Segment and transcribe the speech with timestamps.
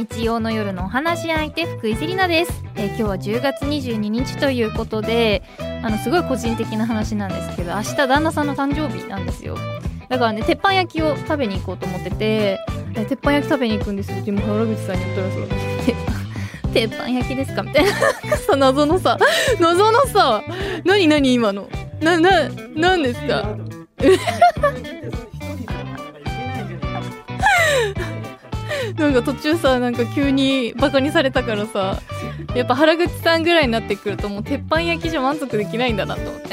[0.00, 5.42] 日曜の夜のお話し相手福井セリナです、えー今日は10月22日ということで
[5.82, 9.56] あのすごい個人的な話なんですけど明日旦那さんの誕生日なんですよ。
[10.08, 12.58] だからね鉄板焼きを食べに行こうと思ってて
[12.96, 14.22] え鉄板焼き食べに行くんですよ。
[14.24, 15.36] でも原口さんに言ったらさ
[15.84, 17.62] 鉄板鉄板焼きですか？
[17.62, 17.90] みたいな。
[18.56, 19.18] 謎のさ。
[19.60, 20.42] 謎のさ。
[20.84, 21.68] 何何今の？
[22.00, 23.54] なな何ですか？
[28.96, 32.00] なんか途中さなんか急にバカにされたからさ
[32.54, 36.48] やっぱ原口さんぐらいになってくるともう鉄板焼きじゃ満足できないんだなと思って。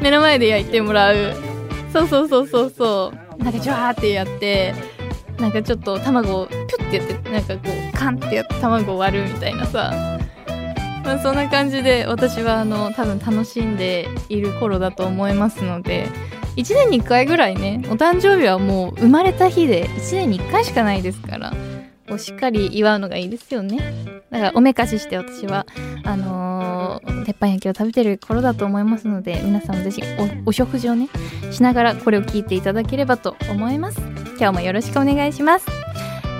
[0.00, 1.34] 目の前で焼いてもらう。
[1.92, 3.42] そうそうそうそうそう。
[3.42, 4.74] なんかジュワーってやって
[5.38, 10.18] なんかちょっと卵をピュッてやってなんかこうカンってやって卵を割るみたいなさ。
[11.04, 16.08] まあそんな感じで私はあの多分楽しんでいる頃だと思いますので
[16.60, 21.52] 1年に1回ぐらいねお誕生日はもう生まれた日で1年に1回しかないですから
[22.08, 23.78] こうしっかり祝うのがいいですよね。
[24.30, 25.66] だからおめかしして私は
[26.04, 30.02] あのー鉄板焼きを食べてる頃だと思いますので皆さんもぜひ
[30.44, 31.08] おお食事をね
[31.52, 34.00] しながらこれを聞いていただければと思います。
[34.38, 35.79] 今日もよろしくお願いします。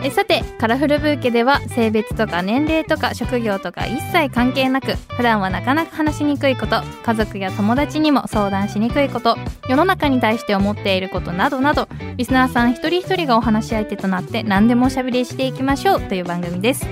[0.02, 9.36] えさてカラフルブーケでは性別とか年齢とか職業とか一切関係なく普段はなかなか話しにくいこと家族や友達にも相談しにくいこと
[9.68, 16.86] 世の中に対して思っていることなどなどリスナーさん一人一人がお話し相手となって何でもおしゃべりしていきましょうという番組です。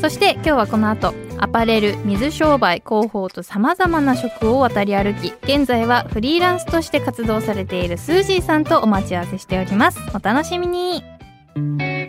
[0.00, 9.98] そして今日はこの後アパレル水商売広報とさまざまな職を渡り歩き現在はフリーランスとして活動されているスージーさんとお待ち合わせしております。
[10.14, 11.99] お楽しみに。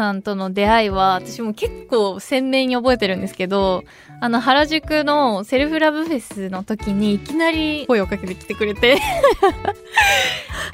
[0.00, 3.84] さんとの出会いは私も結構鮮明に覚えてるんですけど
[4.22, 8.98] あの原宿のセルフラブフェスの時にいきなり声をかけてきてくれて。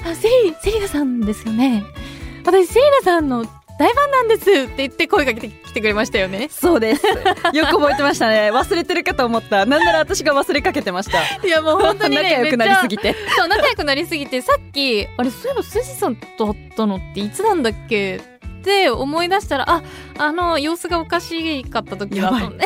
[0.04, 1.82] あセリセリナさんですよね。
[2.44, 3.44] 私セリナさんの
[3.78, 7.06] 大ファンなんですって言って声かけてきてくれましたよねそうです。
[7.06, 8.50] よく覚えてましたね。
[8.50, 9.66] 忘れてるかと思った。
[9.66, 11.47] なんなら私が忘れかけてました。
[11.47, 13.14] いやもう本当にね 仲良くなりすぎて。
[13.37, 18.20] そう仲良くなりすぎてさっきあれそういえばスジさんと会ったのっていつなんだっけっ
[18.62, 19.82] て思い出したらあ
[20.19, 22.64] あの様子がおかしかった時だと思って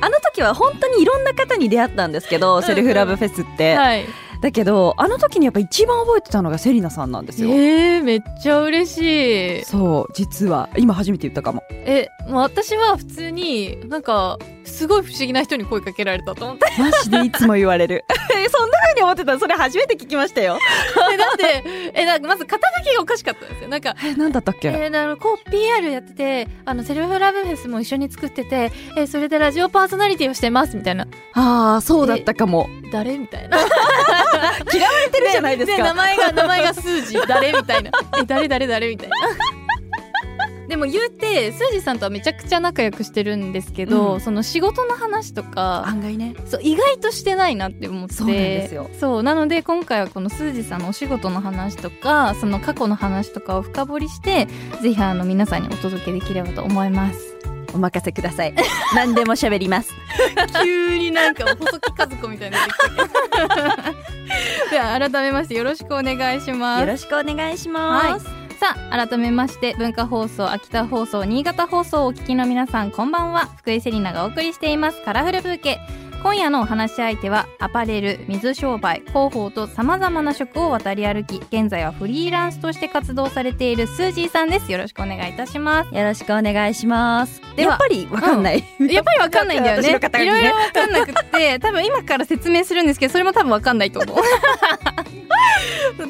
[0.00, 3.74] あの時は本当にいろんな方に出会ったんですけど、んセルフラブフェスって。
[3.74, 4.04] はい
[4.42, 7.48] だけど、あの時にやっぱ一番覚えてたのがセリナさんなんですよ。
[7.50, 10.68] えー、めっちゃ嬉しいそう、実は。
[10.76, 11.62] 今初めて言ったかも。
[11.70, 18.04] えもう私は普通になんかすごい不思議な人に声かけられたと思ってマジでいつも言われる。
[18.34, 20.58] え、そんな風に思ってたそれ初めて聞きましたよ。
[21.12, 32.68] えだってえなんかまず肩書きがおかしかったんですよなんかえ、なんだったっけ、えー、あのこう PR やっててあのセルフラブフェスも一緒に作ってて、えーそれでラジオパーソナリティをしてますみたいなああ、そうだったかも。
[32.92, 33.18] 誰？
[33.18, 33.58] みたいな
[34.72, 35.94] 嫌われてるじゃないですで名か。
[35.94, 37.90] 前が名前がスージー誰みたいな。
[38.18, 39.16] え誰誰誰みたいな。
[40.68, 44.20] でも言うてスージーさんとはめちゃくちゃ仲良くしてるんですけど、うん。
[44.20, 46.34] その仕事の話とか案外ね。
[46.46, 48.14] そう意外としてないなって思って。
[48.14, 48.88] そうなんですよ。
[48.98, 54.48] そうなので今回はこのスージーさんのお仕事の話とかその過去の話とかを深掘りして
[54.80, 57.31] ぜひあの皆さんにお届けできればと思います
[57.74, 58.54] お任せください。
[58.94, 59.92] 何でも喋ります。
[60.62, 62.66] 急になんか細木和子みたいにな
[64.70, 68.26] では改めましてよろしくお願いしますよろしくお願いしはいます。
[68.58, 75.80] さあ改めまして文化放送秋田放送新潟放送をお聞きの皆さんこんばんは福井セリナがお送りしていますカラフルブーケ
[76.22, 84.70] 今夜のお話し相手はアパレル水商売広報とさまざまな職を渡り歩き現在はフリーランスとして活動されているスージーさんです。
[84.70, 85.92] よろしくお願いいたします。
[85.92, 87.42] よろしくお願いします。
[87.56, 88.64] ではやっぱりわかんない。
[88.78, 89.88] やっぱりわかんないんだよね。
[89.98, 94.16] ねいろいろわかんなくって多分今から説明するんですけどそれも多分わかんないと思う。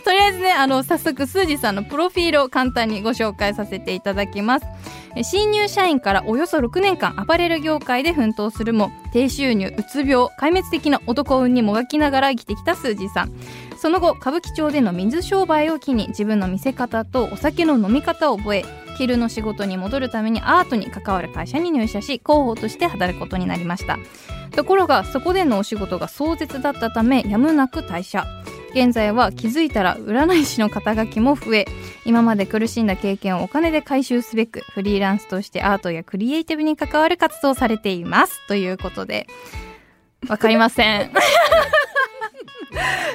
[0.05, 4.67] とりあえずねあの早速スージーさんのプロフィールを簡単にご紹介させていただきます。
[5.12, 13.33] え新入社員からおよそ6年間アパレル業界で奮闘するも低収入うつ病壊滅的な男運にもがきながら生きてきたスージーさん。
[13.77, 18.65] その後歌舞伎町での水商売を機に自分の見せ方とお酒の飲み方を覚え
[18.97, 23.99] 昼の仕事に戻るためにアートに関わる会社に入社し広報として働くことになりました。
[24.53, 28.27] ところがそこでのお仕事が壮絶だったためやむなく退社。
[28.75, 31.67] 現在は気づいたら占い師の肩書きも増え
[32.05, 39.27] 今まで苦しんだ経験をお金で回収すべくフリーランスとしてアートやクリエイティブに関わる活動をされていますということで
[40.29, 41.11] わかりません。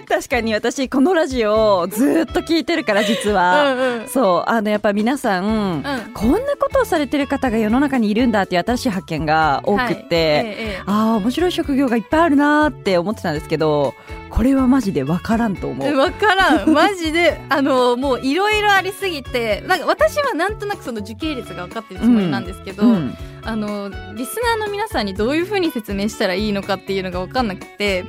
[0.07, 4.07] 確かに私このラジオをずっと聞いてるから実は、うんうん。
[4.07, 5.47] そうあのやっぱ皆さん、う
[5.79, 5.83] ん。
[6.13, 9.95] こんなことをされてる方が世の中にいるんだっていう新しい発見が多くって、はい。
[9.95, 10.83] ええええ。
[10.85, 13.95] ああ面白い職業がいっぱいあるなーって思ってたんですけど
[14.29, 15.91] これはマジで分からんと思う。
[15.93, 16.69] 分からん。
[16.73, 23.17] マジであのもういろいろありすぎてなんか私はなんとなくその時系列が分かってるつもりなんですけど、うん。
[23.43, 28.03] あのリスナーの皆さんにどういうふうに説明したらいいのかっていうのが分かんなくて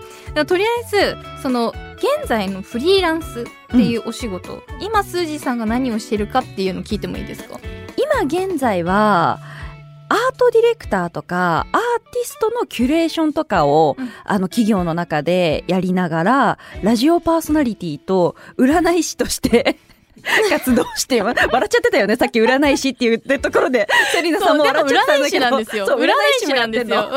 [0.49, 1.73] とりあえずその
[2.19, 7.61] 現在のフリーランスっていうお仕事、今スージーさんが何をしてるかっていうのを聞いてもいいですか？
[7.97, 9.39] 今現在は
[10.11, 11.81] アートディレクターとかアー
[12.13, 14.11] ティストのキュレーションとかを、うん。
[14.25, 19.79] あの企業の中でやりながらラジオパーソナリティと占い師として
[20.51, 22.17] 活動してわ笑っちゃってたよね。
[22.17, 25.87] さっき占い師って言ってるところで セリナさんも笑っちゃってたん占い師だけどなんですよ。
[25.87, 26.11] 占い
[26.41, 27.11] 師なんですよ、うん、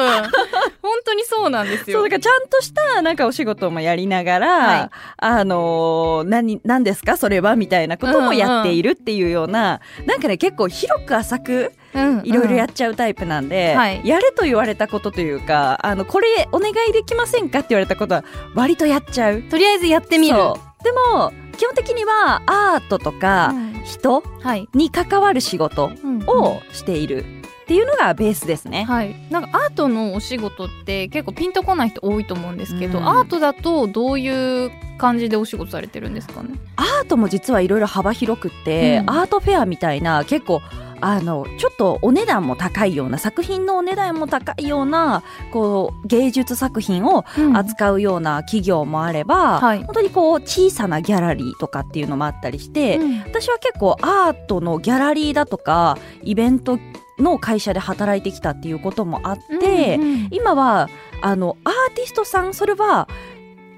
[0.81, 1.99] 本当にそうなんですよ。
[1.99, 4.89] そうだからちゃんとしたなんかお仕事もやりながら、はい。
[5.17, 7.17] あのー何何ですか？
[7.17, 7.55] それは？
[7.55, 11.80] みたいなこともやっているっていうような、なんかね結構広く浅くうん
[12.23, 14.01] いろいろやっっちゃうタイプなんで、はい。
[14.05, 18.23] やれと言われたことというかあのこれお願いできませんかって言われたことは
[18.55, 19.41] 割とやっちゃう。
[19.43, 20.35] とりあえずやってみる。
[20.35, 27.25] でも基本的にはアートとかうん人はい、に関わる仕事うんをしている。
[27.63, 28.83] っていうのがベースですね。
[28.83, 33.07] はい、なんかアートのお仕事って結構ピンとこない人多いと思うんですけど、うん。
[33.07, 36.49] アートだとどういう感じでお仕事されてるんですかね？
[36.75, 39.09] アートも実はいろいろ幅広くって、うん。
[39.09, 40.61] アートフェアみたいな結構
[41.01, 49.83] あのちょっとお値段も高いような作品のお値段も高いようなこう芸術作品を扱うような企業もあれば、はい。
[49.83, 53.19] 本当にこう小さなギャラリーとかっていうのもあったりして、うん。
[53.19, 56.79] 私は結構アートのギャラリーだとかイベント
[57.19, 60.27] の会社で働いてきたっていうこともあって、うんうん。
[60.31, 60.89] 今は
[61.21, 63.07] あのアーティストさんそれは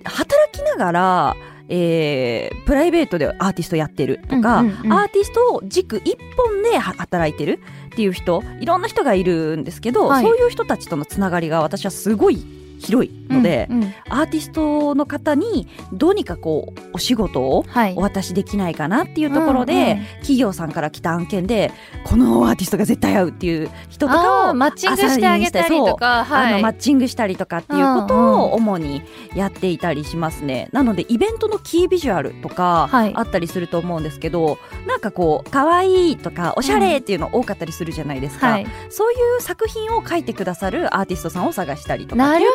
[0.04, 1.36] 働きながら、
[1.70, 4.94] えープライベートでアーティストやってるとか、うんうんうん。
[4.94, 10.24] アーティストを軸一本では働いてるっていう人いろんな人がいるんですけど、はい。
[10.24, 12.46] そういう人たちとのつながりが私はすごい
[12.80, 13.94] 広いので、うんうん。
[14.10, 17.94] アーティストの方にどうにかこうお仕事をはい。
[17.96, 20.06] お渡しできないかなっていうところで、うんうん。
[20.18, 21.72] 企業さんから来た案件で
[22.06, 28.40] このアーティストが絶対合うっていう人とかをマッチングしてあげたりとか、そうあのマッチングしたりとかっていうことうんうん。
[28.40, 29.02] を主に
[29.36, 30.70] やっていたりしますね。
[30.72, 33.14] なのでイベントのキービジュアルとかはい。
[33.16, 38.48] あったりすると思うんですけど、なんかこう可愛いとかおしゃれっていうの多かったりするじゃないですか。
[38.48, 42.52] はい、そういう作品を描いてくださるアーティストさんを探したりとかなるっていう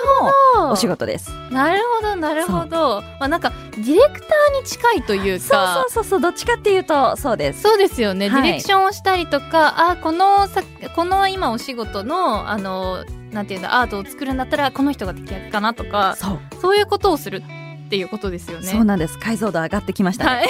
[0.61, 1.31] のお仕事です。
[1.51, 3.03] なるほどなるほど。
[3.21, 7.63] まあなんかディレクターに近いというそうかそうそうそうどっちかっていうとそうです。
[7.63, 8.43] そうですよね、はい。
[8.43, 10.63] ディレクションをしたりとかあこのさ
[10.95, 16.39] この今お仕事のあのなんていうんだアートを作るんだったらこの人が適役かなとかそう。
[16.61, 17.43] そういうことをする
[17.89, 18.67] っていうことですよね。
[18.67, 19.19] そうなんです。
[19.19, 20.31] 解像度上がってきましたね。
[20.31, 20.49] はい、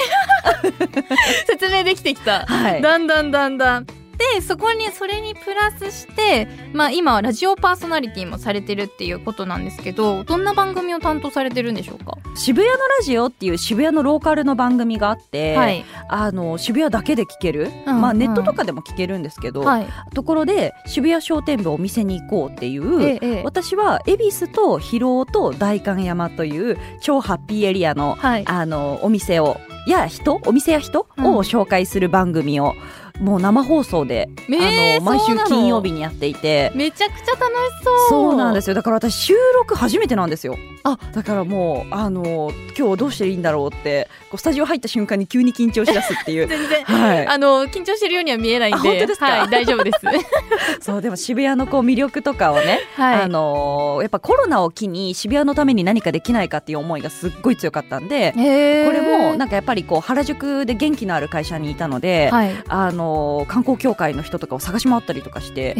[1.46, 2.82] 説明できてきた、はい。
[2.82, 3.86] だんだんだんだん
[4.18, 12.18] でそこにそれにプラスして、まあ、今はラジオパーソナリティもされてるっていうことなんですけどどんな番組を担当されてるんでしょうか？
[12.34, 18.18] 渋谷のラジオっていう渋谷のローカルの番組があって、はい、あの渋谷だけで聞ける、うんまあ、うん。
[18.18, 19.86] ネットとかでも聞けるんですけど、はい。
[20.14, 23.18] ところで渋谷商店部お店に行こうっていう、ええ。
[23.22, 28.44] ええ私は恵比寿と広尾と代官山という超ハッピーエリアのはい。
[28.46, 31.36] あのお店をや人お店や人うん。
[31.36, 32.74] を紹介する番組を、
[33.20, 36.72] もう生放送で、えーあの毎週金曜日にやっていて。
[36.74, 38.08] めちゃくちゃ楽しそう。
[38.08, 38.74] そうなんですすよ。
[38.74, 40.56] だから私収録初めてなんですよ。
[40.84, 40.98] あ。
[41.12, 46.46] だからもうあの今日どうしていいんだろうってこうスタジオ入った瞬間に急に緊張しだすっていう。
[46.48, 46.84] 全然。
[46.84, 47.26] はい。
[47.26, 48.88] あの緊張してるようには見えないんで。
[48.88, 49.26] あ本当ですか？
[49.26, 49.98] はい、大丈夫です。
[50.80, 53.22] そうでも渋谷のこう魅力とかをね、 はい。
[53.22, 62.50] あのやっぱコロナを機に渋谷のために何かできないかっていう思いがすっごい強かったんで、これもなんかやっぱりこう原宿で元気のある会社にいたので、はい。
[62.68, 65.74] あの観光協会の人とかを探し回ったりとかして。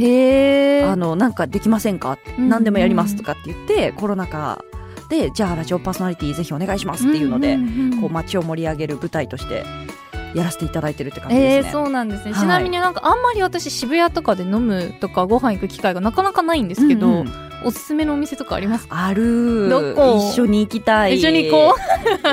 [0.88, 2.48] あのなんかできませんか、うん。
[2.48, 4.64] 何でもやりますとかって言ってコロナ禍
[5.08, 8.00] でじゃあラジオパーソナリティぜひお願いしますっていうので、んんん。
[8.00, 9.64] こう街を盛り上げる舞台として
[10.34, 11.68] やらせていただいてるって感じですね。
[11.68, 12.40] えー、そうなんですね、はい。
[12.40, 18.86] ちなみになんかあんまり私渋谷とかで飲むとかご飯行く機会がなかなかないんですけど、うんうんおすすめのお店とかあります？
[18.88, 19.68] かある。
[19.68, 20.16] どこ？
[20.32, 21.18] 一緒に行きたい。
[21.18, 21.76] 一緒に行こ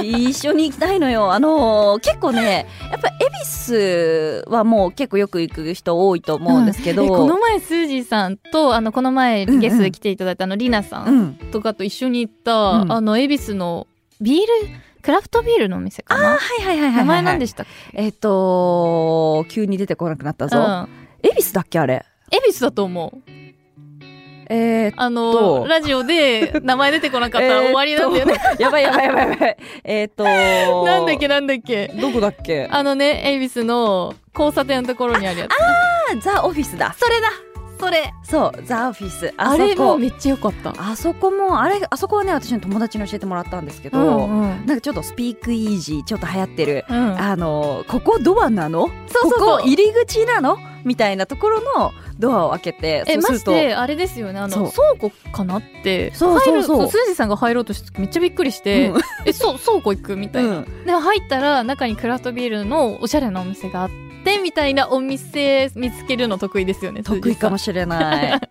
[0.02, 0.04] う。
[0.06, 1.34] 一緒に行きたいのよ。
[1.34, 3.12] あのー結構ねやっぱ恵
[3.44, 11.22] 比寿はもう結構よく行く人多いと思うんですけど、 えこの前スージーさんとあのこの前ゲストで来ていただいたあのリナさうん。
[11.30, 12.92] んとかと一緒に行った、うん。
[12.92, 13.88] あの恵比寿の
[14.22, 14.46] ビール？
[15.02, 16.98] クラフトビールのお店かあーなはいはいはいはいはい。
[16.98, 20.90] 名前なんでしたえっ、と急に出てこなくなったぞ、うん。
[21.24, 22.06] 恵比寿だっけあれ？
[22.32, 23.32] 恵比寿だと思う
[24.50, 29.58] えー、あのとラジオで名前出てこなかったら終わりなんだよね、 やばいやばいやばいやばい。
[29.84, 30.24] えーっと。
[30.86, 31.88] なんだっけなんだっけ？
[32.00, 32.68] どこだっけ？
[32.72, 36.24] ああのね恵比寿の交差点のところにあるやつ。
[36.24, 36.96] ザ・オフィスだ。
[36.98, 37.28] それだ
[37.78, 38.14] それ。
[38.24, 39.34] そう、ザ・オフィス。
[39.38, 40.74] あれもめっちゃ良かった。
[40.78, 44.66] あそこも、あれ、あそこはね、私の友達に教えてもらったんですけど、うんうん。
[44.66, 46.86] なんかちょっとスピークイージー、ちょっと流行ってる。
[46.90, 47.20] うん。
[47.20, 48.88] あの、ここドアなの？
[48.88, 49.40] そうそうそう。
[49.40, 50.58] ここ入り口なの？
[50.86, 56.14] みたいなところのドアを開けて、えましてあれですよねあの倉庫かなって。
[56.14, 56.88] そうそうそう。
[56.92, 59.02] スージーさんが入ろうとした時めっちゃびっくりして、うん。
[59.26, 60.16] えそう倉庫行く？
[60.16, 60.86] みたいな、うん。
[60.86, 64.05] でも入ったら中にクラフトビールのおしゃれなお店があって
[64.42, 68.42] みたいなお店見つけるの得意ですよね得意かもししれない。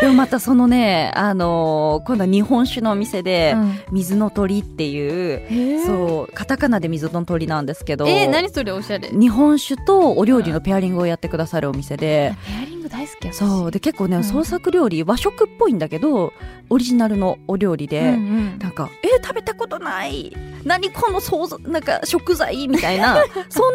[0.00, 9.08] でもまたそのね、あのー今度は日本酒のお店で、うん、水の鳥っていう、へうそう、カタカナで水の鳥なんですけど、えー、何それおしゃれ。
[9.08, 14.24] 日本酒とお料理のペアリングをやってくださるお店で、ペアリング大好きやそう、で結構ね、うん。
[14.24, 16.34] 創作料理、和食っぽいんだけど、
[16.70, 18.58] オリジナルのお料理で、うんうん。
[18.58, 20.36] なんか、えー食べたことない。
[20.64, 23.72] 何この想像、なんか食材みたいな、 そん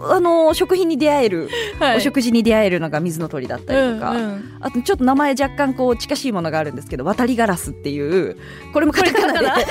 [0.00, 1.96] な、あの、食品に出会える、はい。
[1.98, 4.58] お食事に出会えるのが水の鳥だったりとか、うんうん。
[4.60, 8.38] あとちょっと名前若干こう近しいものがあるんですけど渡りガラスっていう
[8.72, 9.66] これもカタカナで。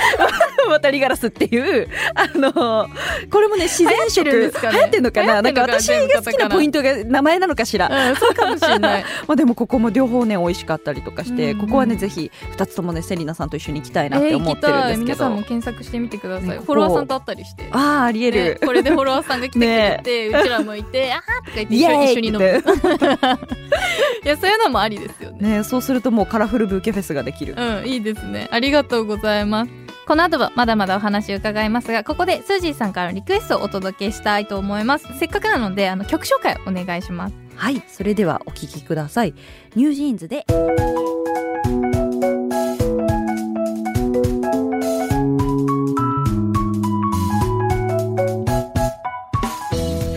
[0.70, 2.88] 渡りガラスっていう あの
[3.30, 4.24] これもね自然食。
[4.24, 5.42] 流行ってるのかな？
[5.42, 9.04] なんか私が好きなポイントが名前なのかしら、うん、そうかもしれない。
[9.28, 11.66] まあ、でもここも両方ね美味しかったりとかして、うんうん。
[11.66, 14.78] ここはねぜひ2つともねセリナさんと一緒に行きたいなっえー、て思ってるん。
[14.78, 16.50] ですけど、皆さんも検索してみてください。
[16.50, 17.70] ねフォロワーさんと会ったりして。
[17.72, 22.64] ああありえねる、これでフォロワーさんが来てくれて、うちらもいて、あーとか言って一緒に飲む。
[24.24, 25.58] いや、そういうのもありですよね。
[25.58, 28.48] ねそうするともうカラフルブーケフェスができる、うん、いいですね。
[28.52, 29.72] ありがとうございます。
[30.06, 35.08] この後はまだまだお話を伺いますが、ここでスージーさんからのリクエストをお届けしたいと思います。
[35.18, 37.44] せっかくなので、あの曲紹介お願いします。
[37.56, 39.34] はいそれではお聴きください
[39.76, 40.46] NewJeans で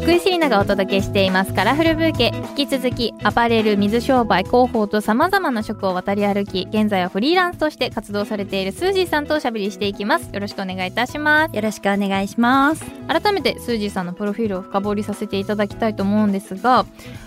[0.06, 2.32] 福井セリナがお届けしていますカラフルブーケ。
[2.56, 10.30] 引き続きアパレル水商売広報とさまざまな職を渡り歩き現在はフリーランスとして活動されているスージーさんとおしゃべりしていきます。
[10.32, 11.56] よろしくお願いいたします。
[11.56, 12.84] よろしくお願いします。
[13.08, 16.86] 改めてスージーさんのプロフィールを深掘りさせていただきたいと思うんですが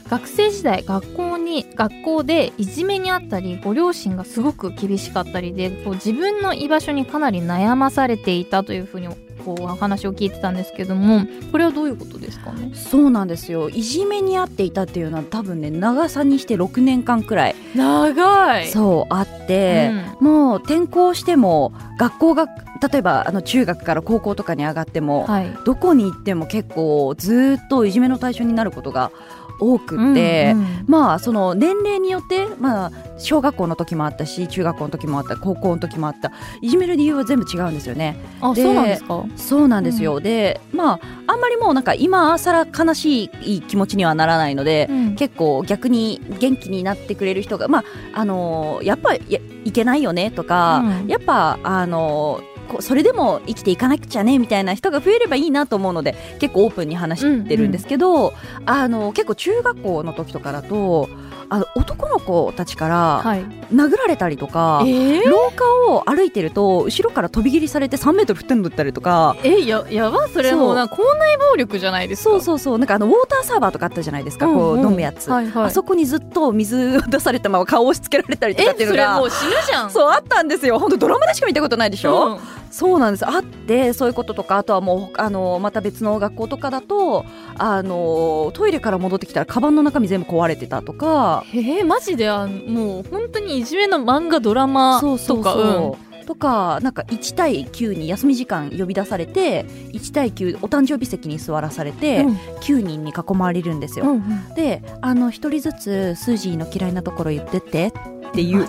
[0.09, 9.07] 学生時代学校に学校でいじめにあったりご両親がすごく厳しかったりでこう自分の居場所にかなり悩まされていたというふうに
[9.45, 12.71] こうお話を聞いてたんですけどもこれはどういうことですかね？
[12.75, 13.69] そうなんですよ。
[13.69, 18.67] いじめにあっていたっていうのは多分ね長さにして6年間くらい、長い。
[18.67, 22.47] そうあって、もう転校しても学校が
[22.91, 25.57] 例えばあの中学から高校とかに上がっても、はい。
[25.65, 29.11] どこに行っても結構ずーっといじめの対象になることが
[29.59, 30.85] 多くって、うんうん。
[30.87, 38.17] まあその年齢によって、まあ、小学校の時もあったし中学校の時もあった高校の時もあったいじめる理由は全部違うんですよね。
[38.41, 39.25] あでそうなんですか？
[39.35, 45.15] そうなんですよ、でまああんまりもうなんか今更悲しい気持ちにはならないので、うん。
[45.15, 51.07] 結構逆に元気になってくれる人がまああのーやっぱいやいけないよねとか、うん。
[51.07, 58.33] やっぱあのーこうそれでも生きていかなくちゃねみたいな人が増えればいいなと思うので結構オープンに話してるんですけど、
[58.65, 61.09] あの結構中学校の時とかだと
[61.51, 63.43] あの男の子たちからはい。
[63.73, 65.29] 殴られたりとか、えー？
[65.29, 70.75] 廊下を歩いてると後ろから飛び切りされて3メートル振ってんだったりとかえややばそれそうもう。
[70.75, 72.31] なんか校内暴力じゃないですか？
[72.31, 72.77] そうそうそう。
[72.79, 75.63] なんかあのウォーターサーバーとかあったじゃないですか、こう飲むやつ、はいはい。
[75.65, 79.91] あそこにずっと水を出されたまま顔を押し付けられたりとかっていうのがもう死ぬじゃん。
[79.91, 80.79] そうあったんですよ。
[80.79, 82.39] 本当ドラマでしか見たことないでしょ、うん
[82.71, 83.27] そうなんです。
[83.27, 87.25] あってそういうこととかあとはもうあのまた別の学校とかだと
[87.57, 91.43] あのトイレから戻ってきたらカバンの中身全部壊れてたとか。
[91.53, 102.35] えー、マジであもう本当にいじめの漫画ドラマとかそうそうそう、とかなんか1対9に休み時間呼び出されて1対9お誕生日席に座らされて、うん。
[102.35, 104.53] 9人に囲まれるんですよ、うんうん。
[104.53, 108.55] であの1人ずつスージーの嫌いなところ言ってってってい。
[108.55, 108.67] う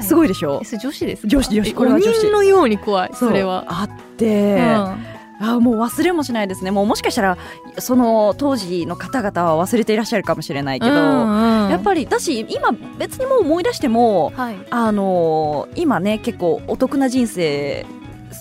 [0.00, 0.62] すごいでしょ？
[0.80, 1.28] 女子ですか？
[1.28, 1.68] 女子女子。
[1.68, 2.20] えこれは女子。
[2.20, 3.66] 鬼のように怖いそれは。
[3.68, 5.13] あって、うん
[5.52, 6.70] あもう忘れもしないですね。
[6.70, 7.38] もうもしかしたら
[7.78, 11.70] その当時の方々は忘れていらっしゃるかもしれないけど、うんうん。
[11.70, 14.56] やっぱりだし今別にもう思い出してもはい。
[14.70, 17.84] あのー今ね結構お得な人生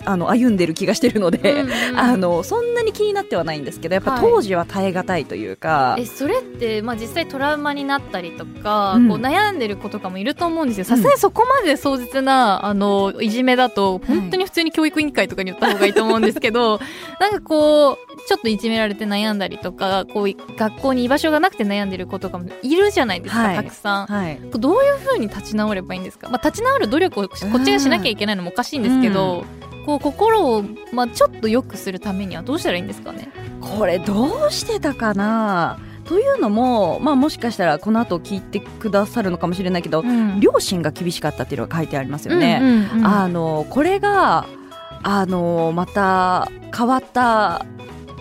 [0.06, 4.22] あの歩んでる気がしてるので、うんうんあのそんなに気になってはないんですけどやっぱはい。
[4.22, 9.10] 当時は耐え難いというか、えそれって、まあ、実際トラウマになったりとか、うん。
[9.10, 10.86] こう悩んでる子とかもいると思うんですよ。
[10.86, 16.80] さすがにそこまで壮絶なあのいじめだと本当に普通に教育委員会とかに言った方がいいと思うんですけど
[17.20, 17.98] なんかこう
[18.28, 23.56] ちょっといじめられて悩んだりとかこう学校に居場所がなくて悩んでる子とかもいるじゃないですか、はい。
[23.56, 24.08] たくさん。
[24.08, 29.46] はい、どういうふうに立ち直ればいいんですか、まあ、立ち直る努力をこっちがしなきゃいけないのもおかしいんですけど、
[29.86, 33.30] こう心を、まあ、ちょっと良くするためにはどうしたらいいんですかね？
[33.62, 35.80] これどうしてたかな？
[36.06, 40.40] というのも、まあ、もしかしたらこの後聞いてくださるのかもしれないけど、うん。
[40.40, 42.60] 両親が厳しかったっていうのが書いてありますよね。
[42.62, 44.46] うんうんうんあのこれが
[45.02, 47.66] あのまた変わった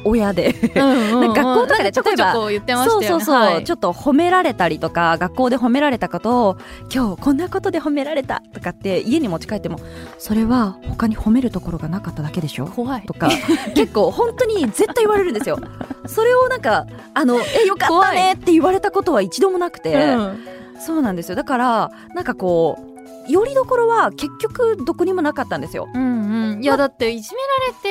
[0.05, 0.53] 親で。
[0.53, 3.07] 学校とかでなんちょこちょこ言ってましたよね。
[3.09, 3.65] そうそうそう、はい。
[3.65, 6.57] ちょっと褒められたりとか学校で褒められたことを
[6.93, 9.79] 今日こんなことで褒められたとかって家に持ち帰っても
[10.19, 12.67] それは他に褒めるところがなかっただけでしょ？
[12.67, 13.03] 怖い。
[13.03, 13.31] とか
[13.75, 15.59] 結構本当に絶対言われるんですよ。
[16.07, 20.45] それをなんかあのえよかったねって言われたことは一度もなくて、うん
[20.85, 21.37] そうなんですよ。
[21.37, 22.93] だからなんかこう
[23.31, 25.89] よりどころは結局どこにもなかったんですよ。
[25.95, 27.41] うんうん、いやだっていじめ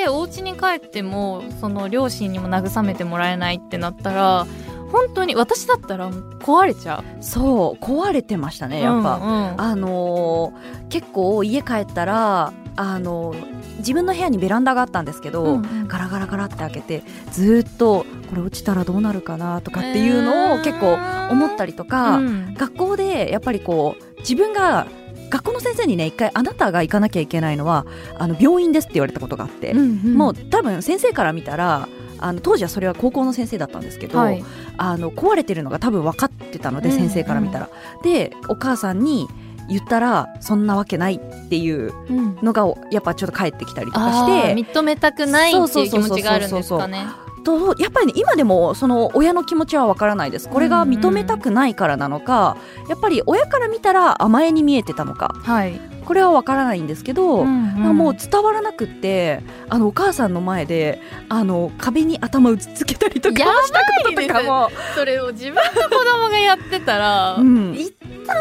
[0.00, 4.46] れてお家に帰ってもその両親にも慰めてもらえないってなったら
[4.92, 7.24] 本当に私だったら壊れちゃう。
[7.24, 9.60] そう壊れてましたねやっぱ、うんうん。
[9.60, 15.88] あのー結構家帰ったらあのー自分の部屋にベランダがあったんですけど、うんうん。
[15.88, 20.98] ガラガラガラって開けてずーっとこれ落ちたらどうなるかなとかっていうのを結構
[21.30, 22.54] 思ったりとか、うん。
[22.54, 24.86] 学校でやっぱりこう自分が
[25.30, 27.86] 学校の先生にね一回あなたが行かなきゃいけないのは
[28.18, 30.14] あの病院ですって言われたことがあって、うんうん。
[30.14, 31.88] もう多分先生から見たら
[32.24, 34.44] あの当時はそれは高校の先生だったんですけど、はい。
[34.76, 37.68] あの壊れてるのが多分分かってたので、うん先生から見たら。
[38.02, 39.28] でお母さんに
[39.68, 42.38] 言ったらそんなわけないっていううん。
[42.42, 47.06] のがやっぱちょっと返ってきたりとかあしてー認めたくないっていう気持ちがあるんですかね。
[47.44, 50.48] とやっぱりね今でもその親の気持ちはわからないです。
[50.48, 52.56] これが認めたくないからなのか、
[52.88, 55.34] やっぱり親から見たら甘えに見えてたのか。
[55.42, 57.96] はい、これはわからないんですけど、うんうん。
[57.96, 67.74] もう伝わらなくってあのお母さんの前であの壁に頭打ちつけたりとかしたこととかも、それを自分の子供がやってたら、うん。
[67.74, 67.92] 一
[68.26, 68.36] 旦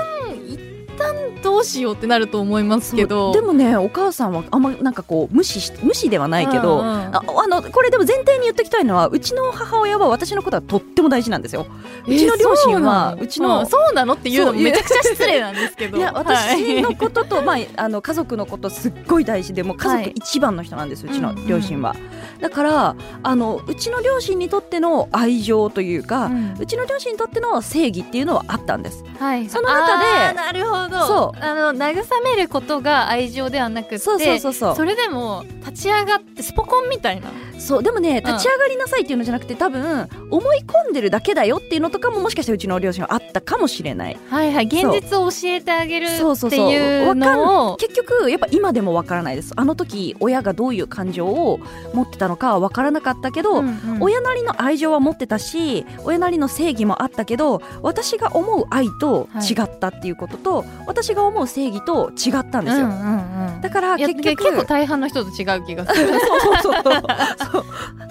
[0.48, 0.51] 一
[0.98, 3.32] 旦どうしようってなると思いますけど。
[3.34, 11.66] でもねお母さんはあんまなんかこう無視し無視ではないけど、うんうんああのこれでも前提に言っておきたいのはうちの母親は私のことはとっても大事なんですよ。
[12.08, 15.98] うちの両親はえーうちのそうなのっていうのめちゃくちゃ失礼なんですけど。
[15.98, 16.96] いや私のはい。
[16.96, 21.96] ことと、まあ、あの家族のことすっごい大事でもう家族一番の人なんです、うちの両親は、
[22.42, 29.04] だからあのうちの両親にとっての愛情というか、ううんちの両親にとっての正義っていうのはあったんです。
[29.20, 31.08] はい、その中でなるほど。
[31.08, 31.44] そう。
[31.44, 34.76] あの慰めることが愛情ではなくてそうそうそうそう。
[34.76, 37.30] それでも立ち上がってスポコンみたいな。
[37.60, 44.18] そうでもね立ち上がりなさいっていうのじゃなくて多分思い込んでるだけだよっていうのとかももしかしてうちの両親はあったかもしれない。
[44.30, 44.66] はいはい。
[44.66, 47.16] 現実を教えてあげるってそうそうそういう。
[47.16, 49.54] のを結局やっぱ今でもわからないです。
[49.56, 51.60] あの時親がどういう感情を
[51.94, 53.98] 持ってたのかはわからなかったけど、うんうん。
[54.02, 66.08] 親なりの愛情は持ってたし親なりの正義もあったけど私が思う愛と違ったっていうことと、私が思う正義と違ったんですよ、うんうんうんだから結局結構大半の人と違う気がする。
[66.20, 66.94] そうそうそう。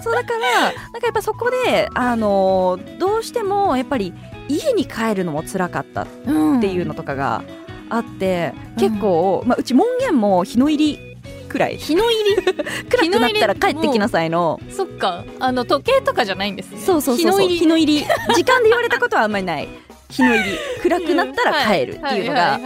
[0.01, 0.13] そう。
[0.13, 4.13] だからなんかやっぱそこであのどうしてもやっぱり
[4.47, 7.43] 家に帰るのも辛かったっていうのとかが
[7.89, 8.89] あって、うん。
[8.89, 11.10] 結構、まあ、うち門限も日の入り
[11.51, 11.77] くらい。
[11.77, 12.35] 日の入り？
[12.89, 14.59] 暗くなったら帰ってきなさいの。
[14.69, 15.23] そっか。
[15.39, 16.79] あの時計とかじゃないんですね。
[16.79, 19.67] そうそうそう日の入り時間で言われたことはあんまりない。
[20.09, 20.57] 日の入り。
[20.81, 22.59] 暗くなったら帰るっていうのが、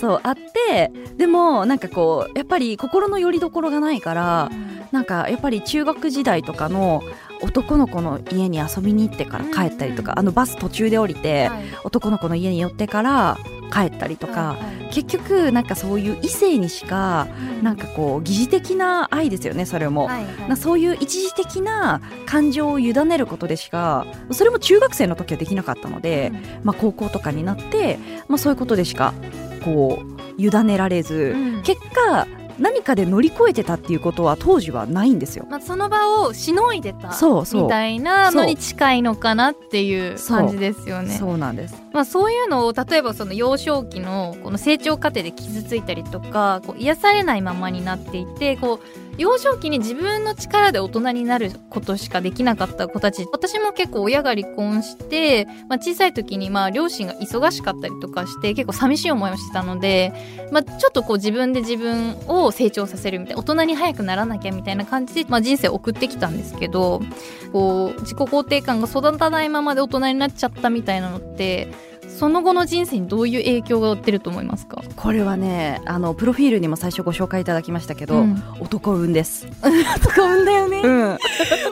[0.00, 0.90] そうあって。
[1.16, 4.50] でもなんかこうやっぱり心の拠り所がないから
[4.90, 7.02] なんかやっぱり中学時代とかの
[7.42, 10.18] 男の子の家に遊びに行ってから帰ったりとか、うん。
[10.20, 11.64] あのバス途中で降りて、はい。
[11.84, 13.38] 男の子の家に寄ってから
[13.72, 14.90] 帰ったりとか、はいはい。
[14.92, 17.26] 結局なんかそういう異性にしか
[17.62, 20.06] なんかこう疑似的な愛ですよねそれも。
[20.06, 20.48] はいはい。
[20.48, 29.12] なそういう一時的な感情を委ねることでしかそれも中学生の時はできなかったので、まあ、高校とかになって、まあ、そういうことでしか
[29.64, 31.62] こう委ねられず、うん。
[31.62, 32.26] 結果
[32.58, 35.46] 何かで乗り越えてたっていうことは当時はないんですよ。
[35.50, 37.10] まあ、その場をしのいでた
[37.52, 41.16] みたいなのに近いのかなっていう感じですよね。
[41.16, 41.83] そうなんです。
[41.94, 60.12] まあ、そういうのを例えばその幼少期のこの成長過程で傷ついたりとかこう癒されないままになっていてこう幼少期に自分の力で大人になることしかできなかった子たち私も結構親が離婚して、まあ、小さい時にまあ両親が忙しかったりとかして結構寂しい思いをしてたので、
[60.50, 67.00] まあ、ちょっとこう自分で自分を成長させるみたいな大人に早くならなきゃみたいな感じで、まあ、人生を送ってきたんですけど
[67.52, 71.68] こう自己肯定感が育たないままで大人になっちゃったみたいなのって
[72.16, 74.82] その後の人生にどういう影響が出ると思いますか？
[74.96, 78.42] これはねあのプロフィールにも最初ご紹介いただきましたけど、うん。
[78.60, 80.80] 男運です、 男運だよね。
[80.82, 81.18] うん、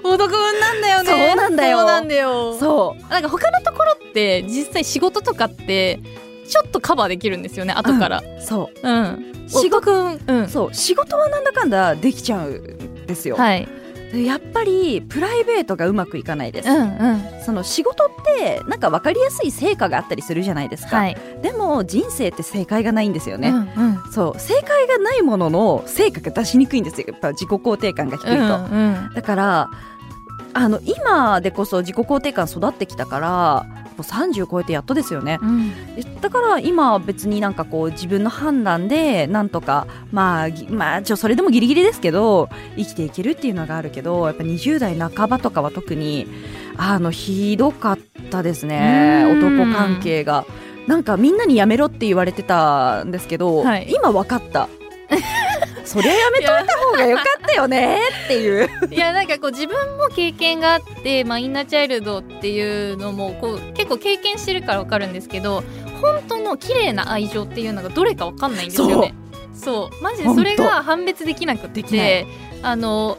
[0.04, 1.10] 男運なんだよね。
[1.10, 1.78] そうなんだよ。
[1.78, 2.54] そうなんだよ。
[2.58, 3.10] そう。
[3.10, 6.00] なんか他のところって実際仕事とかって
[6.48, 8.22] ちょっとカバーできるんですよね後から。
[8.40, 8.88] そう。
[8.88, 9.92] うん、仕事
[10.26, 10.48] うん。
[10.48, 10.74] そう。
[10.74, 13.66] 仕事はなんだかんだできちゃうんですよ、はい。
[13.66, 13.81] で
[14.12, 17.22] やっぱりプライベートがうまくいかないです、うんうん。
[17.44, 21.16] その仕事ってなんか分かりやすい成果があったりするじゃないですか、はい。
[21.42, 24.12] でも人生って正解がないんですよね、うんうん。
[24.12, 24.40] そう。
[24.40, 27.06] 正解がないものの成果が出しにくいんですよ。
[27.08, 29.10] やっぱ自己肯定感が低いと、うんうん。
[29.14, 29.70] だから
[30.54, 35.38] あの今でこそ自己肯定感育ってきたからもう30超えてやっとですよね。
[35.42, 35.94] うん。
[35.94, 46.26] でだから今は別になんかこう自分の判断でなんとかまあぎまあちょそれでもギリギリですけど生きていけるっていうのがあるけどやっぱ20代半ばとかは特に
[46.76, 47.98] あのひどかっ
[48.30, 49.24] たですね。
[49.28, 49.38] うん。
[49.38, 50.44] 男関係が。
[50.86, 53.86] なんかみんなにやめろって言われてたんですけど、はい。
[53.88, 54.68] 今分かった
[55.92, 58.68] そりゃやめといた方がよかったよねっていう。
[58.90, 65.62] いやなんかこう自分も経験があって、まあ、インナーチャイルドっていうのもこう結構経験してるから分かるんですけど
[66.00, 69.14] 本当の綺麗な愛情っていうのがどれか分かんないんですよね。
[69.54, 70.02] そう。
[70.02, 72.26] マジでそれが判別できなくて
[72.62, 73.18] あの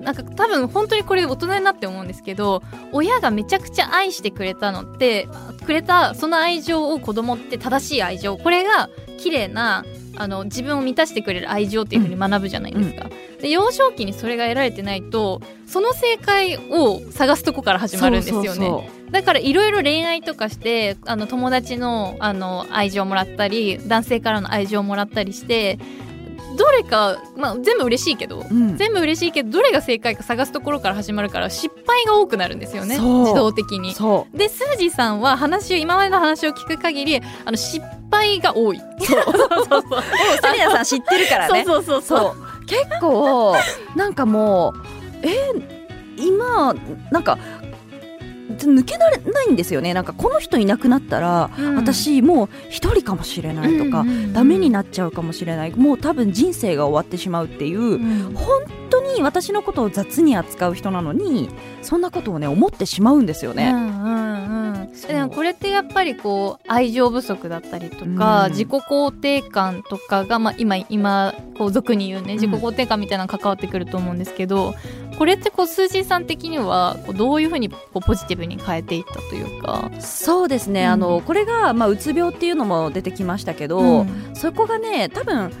[0.00, 5.28] なんか多分本当にこれ大人になって思うんですけど親がめちゃくちゃ愛してくれたのって
[5.66, 9.84] くれたその愛情を子供って正しい愛情これが綺麗な
[10.16, 13.10] あの自分を満たしてくれる愛情っていうふうに学ぶじゃないですか。
[13.40, 18.90] で幼少期にそれが得られてないとその正解を探すとこから始まるんですよね。
[19.10, 25.78] だからいろいろ恋愛とかしてあの友達のあの愛情をもらったり男性からの愛情をもらったりして
[26.60, 28.76] どれか、まあ、全部嬉しいけど、うん。
[28.76, 33.20] 全部嬉しいけどどれが正解か探すところから始まるから失敗が多くなるんですよねそう。
[33.22, 33.94] 自動的に。
[33.94, 34.36] そう。
[34.36, 38.78] でスージーさんは話を今までの話を聞く限りあの失敗が多い。
[38.78, 39.22] そう。
[39.22, 40.02] そうそうそう
[40.42, 41.64] セリナさん知ってるからね。
[41.66, 42.18] そうそうそうそう。
[42.18, 42.26] そ
[42.62, 42.66] う。
[42.66, 43.56] 結構
[43.96, 45.52] なんかもうえ
[46.18, 46.74] 今
[47.10, 47.38] なんか
[48.56, 49.94] 抜けられないんですよね。
[49.94, 51.76] なんかこの人いなくなったら、うん。
[51.76, 55.74] 私もう一人かもしれないとか、うんうんうんダメになっちゃうかもしれない。
[55.74, 58.32] もう多分人生が終わってしまうっていう、うん。
[58.34, 61.48] 本当に私のことを雑に扱う人なのに
[61.82, 63.70] そんなことをね思ってしまうんですよね。
[63.70, 64.06] うんう
[64.86, 68.50] んでもこれってやっぱりこう愛情不足だったりとか、うん。
[68.52, 72.40] 自己肯定感とかが、まあ、今今こう俗に言うねん。
[72.40, 74.74] 自己肯定感みたいなのが関わってくると思うんですけど、
[75.20, 79.90] これってこう数字さん的にはこうどういうふうにこうポジティブに変えていったというか？
[80.00, 80.88] そうですね、うん。
[80.88, 84.34] あのこれが、まあ、うつ病っていうのも出てきましたけど、うん。
[84.34, 85.52] そこがね多分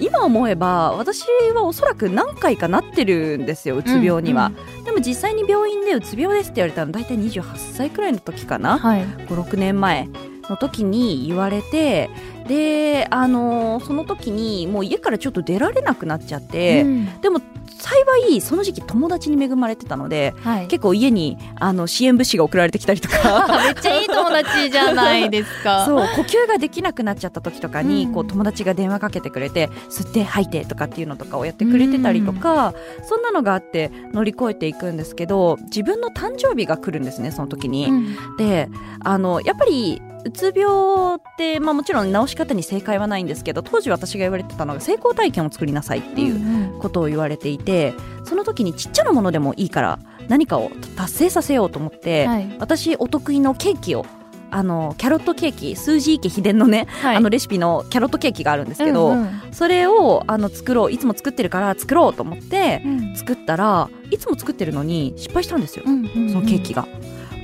[0.00, 1.22] 今思えば私
[1.54, 4.52] はおそらく何回かなってるんですようつ病には、
[4.84, 10.10] でも実際に病院でうつ病ですって言われたの大体28歳くらいの時かな、はい、56年前
[10.50, 12.10] の時に言われて
[12.46, 17.20] であのその時にもう家からちょっと出られなくなっちゃって、うん。
[17.22, 17.40] でも
[17.78, 23.46] 幸いその時期友達に恵まれてたのではい、結構家にあの支援物資が送られてきたりとか。
[23.64, 25.84] めっちゃいい友達じゃないですか。
[25.86, 28.12] そう呼吸ができなくなっちゃった時とかに、うん。
[28.12, 32.74] こう友達が電話かけてくれて吸って吐いてとかっていうのとかをやってくれてたりとか、
[33.08, 37.86] そんなのがあって乗り越えていくんですけど自分の誕生日が来るんですねその時に。
[37.86, 38.36] うん。
[38.36, 38.68] で
[39.00, 52.56] あのやっぱりうつ病って、まあ、もちろん治し方に正解はないんですけど当時私が言われてたのが成功体験を作りなさいっていううんことを言われていてその時にちっちゃなものでもいいから何かを達成させようと思って、はい。
[52.58, 54.04] 私お得意のケーキを
[54.50, 57.16] あのキャロットケーキスージー家秘伝のね、はい。
[57.16, 59.28] あのレシピのキャロットケーキがあるんですけど、うんうん。
[59.52, 63.16] それをあの作ろういつも作ってるから作ろうと思ってうん。
[63.16, 66.30] 作ったらいつも作ってるのに失敗したんですよ、うんうん。
[66.30, 66.88] そのケーキが。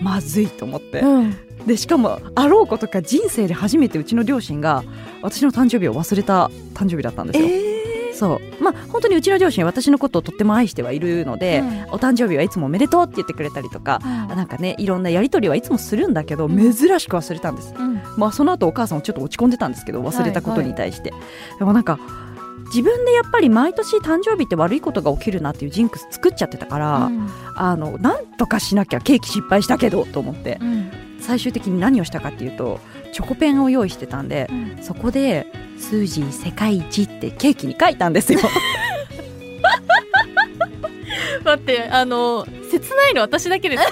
[0.02, 4.84] まずいと思って、うんでしかもあろうことか人生で初めてうちの両親が
[5.22, 7.48] 私の誕生日を忘れた誕生日だったんですよ。
[8.14, 8.62] そう。
[8.62, 14.36] まあ本当にうちの両親は私のことをとっても愛してはいるので、お誕生日はいつもおめでとうって言ってくれたりとか、うん。
[14.36, 16.56] なんかねいろんなやり取りはいつもするんだけど、うん。
[16.56, 17.74] 珍しく忘れたんです。
[17.76, 18.00] うん。
[18.16, 21.12] まあその後お母さんもちょっと落ち込んでたんですけど忘れたことに対して、
[21.58, 21.98] でもなんか
[22.66, 27.28] 自分でやっぱり毎年誕生日って悪いことが起きるなっていうジンクス作っちゃってたから、うん。
[27.56, 30.90] あのなんとかしなきゃケーキ失敗したけどと思ってうん
[31.22, 32.80] 最終的に何をしたかっていうと
[33.12, 34.82] チョコペンを用意してたんでうん。
[34.82, 35.46] そこで
[35.78, 38.40] 「スージー世界一」ってケーキに書いたんですよ。
[41.44, 43.90] 待ってあの切ないの私だけですか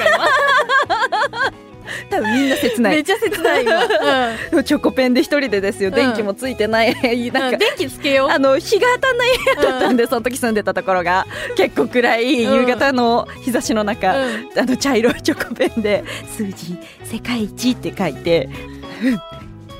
[2.22, 2.94] みんな切ない。
[2.96, 3.84] めっちゃ切ない今、
[4.58, 6.94] うん、チョコペンで一人でですよ、電気もついてない。
[7.32, 8.28] なんか、電気つけよう。
[8.30, 11.26] あの日が当たんない部屋だったんで、その時住んでたところが。
[11.56, 16.04] 結構暗い夕方の日差しの中、あの茶色いチョコペンで
[16.36, 18.48] 数字世界一って書いて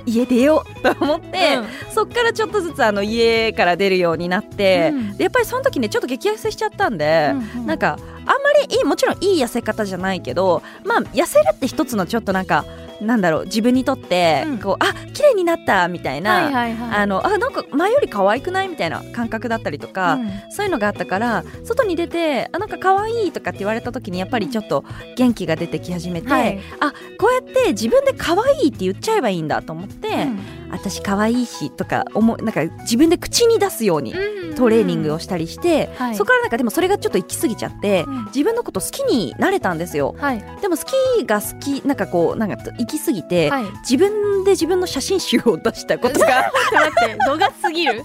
[0.06, 8.34] 家出ようと思って、うん、そっからちょっとずつあの家から出るようになって、うん、でやっぱりその時ねちょっと激痩せしちゃったんで、うんうん、なんかあんま
[8.68, 12.64] りいいもちろんいい痩せ方じゃないけどまあ痩せるって一つのちょっとなんか
[13.00, 24.84] なんだろう自分にとって、うん、こうあ綺麗になったみたいな、はいはいはい、あのあなんか前より可愛くないみたいな感覚だったりとか、うん、そういうのがあったから外に出てあなんか可愛いとかって言われた時にやっぱりちょっと
[25.16, 34.14] 元気が出てき始めて、はい、あこうやって自分で可愛いって言っちゃえばいいんだと思って、うん、私可愛いしとか思なんか自分で口に出すように
[34.56, 40.14] トレーニングをしたりして、うんうん、そこからなんかでもそれがちょっと行き過ぎちゃって、自分のこと好きになれたんですよ。
[40.18, 40.84] はい、でも好
[41.18, 48.02] きが好きなんかこうなんか行き過ぎて、はい、自分で自分の写真集を出したことが待って度が過ぎる。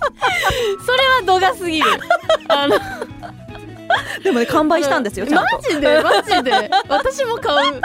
[0.86, 1.86] それは度が過ぎる。
[2.48, 2.76] あの。
[4.24, 6.70] でもね完売したんですよ、マジでマジで。
[6.90, 7.82] 私も買う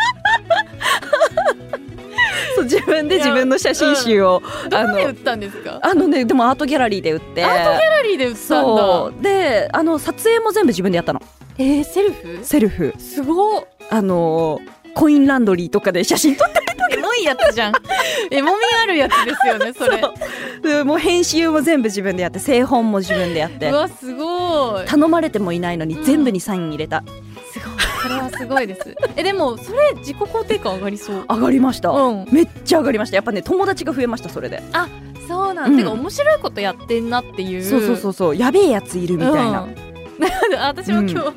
[2.61, 5.81] そう自分で自分の写真集を、うん、どこで売ったんですか？
[5.83, 7.45] あのねでもアートギャラリーで売って。
[7.45, 9.11] アートギャラリーで売ったんだ。
[9.23, 11.23] であの撮影も全部自分でやったの。
[11.59, 12.39] えー、セルフ？
[12.43, 12.95] セルフ。
[12.99, 14.61] すごあの
[14.95, 16.79] コインランドリーとかで写真撮ったりとか。
[16.93, 17.73] エモいやつじゃん。
[18.31, 20.85] エモみあるやつですよねそれ。
[20.85, 23.71] もう編集も全部自分でやって製本も自分でやって。
[23.71, 24.87] うわすごい。
[24.87, 27.30] 頼まれてもいないのに全部にサイン入れた、すごいそ
[28.11, 28.97] れはすごいです。
[29.17, 31.25] えでもそれ自己肯定感上がりそう。
[31.29, 33.17] 上がりました、うん、めっちゃ上がりました。
[33.17, 34.63] やっぱね友達が増えましたそれで。
[34.73, 34.89] あ
[35.29, 37.65] そうなん、うん、てか面白いことやってんなっていう。
[37.65, 38.37] そうそうそうそう。
[38.37, 39.75] やべえやついるみたいな、うん。
[40.61, 41.35] 私も今日、うん、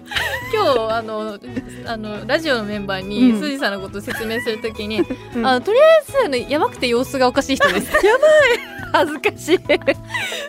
[0.54, 1.40] 今日あの
[1.86, 5.02] あのラジオのメンバーに、すじさんのことを説明するときに、
[5.36, 5.84] うん、あのとりあ
[6.20, 7.92] えず、ね、やばくて様子がおかしい人です。
[8.06, 8.74] やばい。
[8.94, 9.56] 恥ずかしい。
[9.56, 9.80] って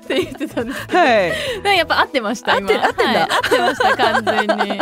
[0.09, 4.81] 言ってたんですけど、はい、やっぱ合ってました合って合ってんだ、はい、合ってました完全に。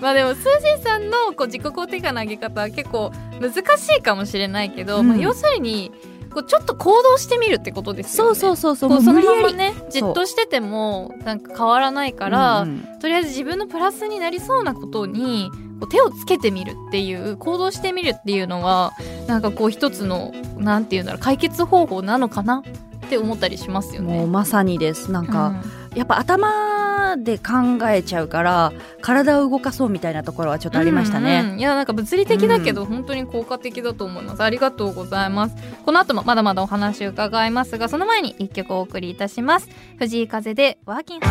[0.00, 5.92] まあでもスージーさんのこう自己肯定感の上げ方は結構難しいかもしれないけど、うん、まあ、要するに
[6.32, 8.34] こうちょっと行動してみるってことですよね。
[8.38, 9.02] そうそうそうそう。
[9.02, 18.92] そのままね、じっとしててもなんか変わらないから、うんとりあえず自分のプラスになりそうなことにこう手をつけてみるっていう行動してみるっていうのは
[19.26, 22.62] なんかこう一つのなんていうんだろう解決方法なのかな
[23.06, 24.18] って思ったりしますよね。
[24.18, 34.42] もうまさにですなんか、うん、やっぱ頭で考えちゃうから体を動かそうみたいなところはちょっとありましたね、うんうん、いやなんか物理的だけど、本当に効果的だと思います。
[34.42, 35.56] ありがとうございます。
[35.84, 39.68] この後もまだまだお話伺いますがその前に一曲お送りいたします。
[39.98, 41.26] 藤井風でワーキング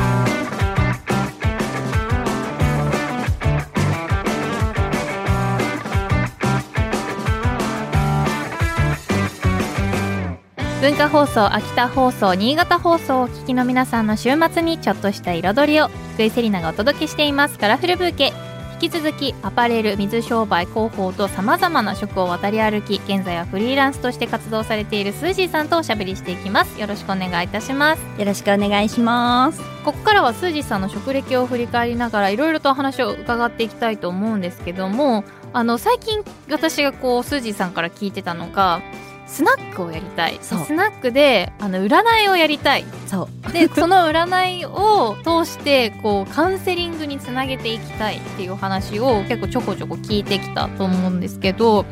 [10.82, 17.60] 文化放送秋田放送新潟放送をお聞きの皆さんの週末にちょっとした彩りを福井セリナがお届けしています。
[17.60, 18.32] カラフルブーケ。
[18.82, 26.80] 引き続きアパレル水商売広報とさまざまな職を渡り歩き現在はフリーランスとして活動されているスージーさんとおしゃべりしていきます。
[26.80, 28.02] よろしくお願いいたします。
[28.18, 29.62] よろしくお願いします。
[29.84, 38.82] ここからはスージーさんの職歴を振り返りながらいろいろとお話を伺っていきたいと思うんですけどもあの最近私がこうスージーさんから聞いてたのが
[39.30, 40.40] スナックをやりたい。
[40.42, 42.86] スナックであの占いをやりたい。
[43.06, 43.54] そう。
[43.54, 51.86] で その占いを通してこうカウンセリングにつなげていきたいっていう話を結構ちょこちょこ聞いてきたと思うんですけど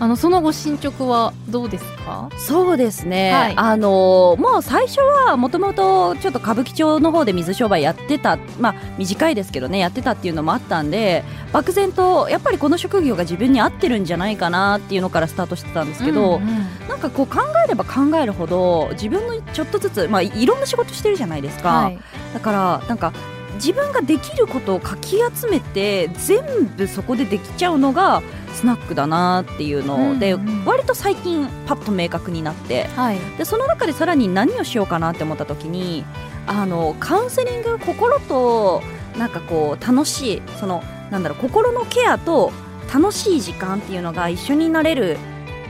[0.00, 2.28] あのその後進捗はどうですか？
[2.36, 21.98] そうですね、はい、あのもう最初はもともとちょっと歌舞伎町の方で水商売やってたまあ短いですけどねやってたっていうのもあったんで漠然とやっぱりこの職業が自分に合ってるんじゃないかなっていうのからスタートしてたんですけど、うんうん、なんかこう考えれば考えるほど自分のちょっとずつまあいろんな仕事してるじゃないですか、はい、
[22.34, 23.12] だからなんか
[23.54, 36.04] 自分ができることをかき集めて全部そこでできちゃうのがスナックだなっていうので、うんうん、割と最近パッと明確になって、はい、でその中でさらに何をしようかなって思った時に
[36.46, 38.82] あのカウンセリング心と
[39.18, 42.52] なんかこう楽しいそのなんだろう心のケアと
[42.92, 45.16] 楽しい時間っていうのが一緒になれる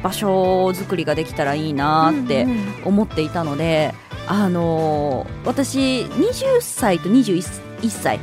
[0.03, 2.47] 場所作りができたらいいなって
[2.85, 3.95] 思っていたので、
[4.29, 7.64] うんうん、あの私20歳と21歳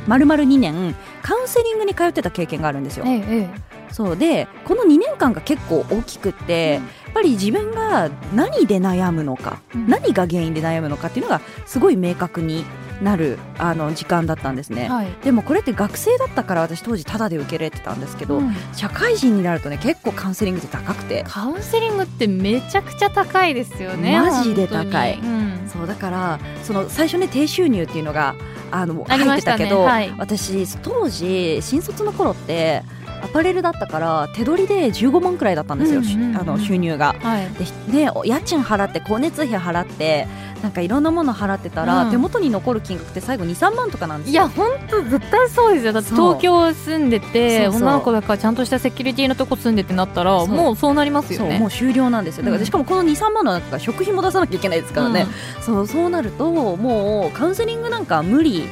[0.06, 3.04] 丸々2年カウンセリングに通ってた経験があるんですよ。
[3.06, 4.16] ええそう。
[4.16, 12.64] でこの2年間が結構大きくって、うん、やっぱり自分が何で悩むのか、うん、何が原因で悩むのかっていうのがすごい明確に
[13.02, 15.08] なるあの時間だったんですね、はい。
[15.24, 18.54] でもこれって学生だったから私当時タダで受けれてたんですけど、うん。
[18.74, 21.24] 社会人になるとね結構カウンセリングって高くて。
[21.26, 25.18] カウンセリングってめちゃくちゃ高いですよねマジで高い。
[25.18, 25.68] うん。
[25.68, 28.34] そうだからその最初ね低収入っていうのが
[28.70, 30.14] あの入ってたけど、はい。
[30.18, 32.82] 私当時新卒の頃って
[33.22, 37.14] アパレルだったから手取りで15万くらいだったんですよ、うんうんうんあの収入が。
[37.20, 37.48] はい。
[37.88, 40.26] でね、家賃払って光熱費払って
[40.62, 42.10] なんかいろんなもの払ってたら、うん。
[42.10, 44.42] 手元に残る金額って最後23万とかなんですよ。
[44.42, 45.92] いや本当絶対そうですよ。
[45.92, 51.58] だって東京住んでて女の子だからちゃんとしたセキュリティのとこ住んでってなったらもうそうなりますよね。
[51.58, 52.44] もう終了なんですよ。
[52.44, 52.60] だかうん。
[52.60, 55.26] らしかもこの23万の中から食費も出さなきゃいけないですからね、
[55.60, 58.64] そうそうなるともうカウンセリングなんか無理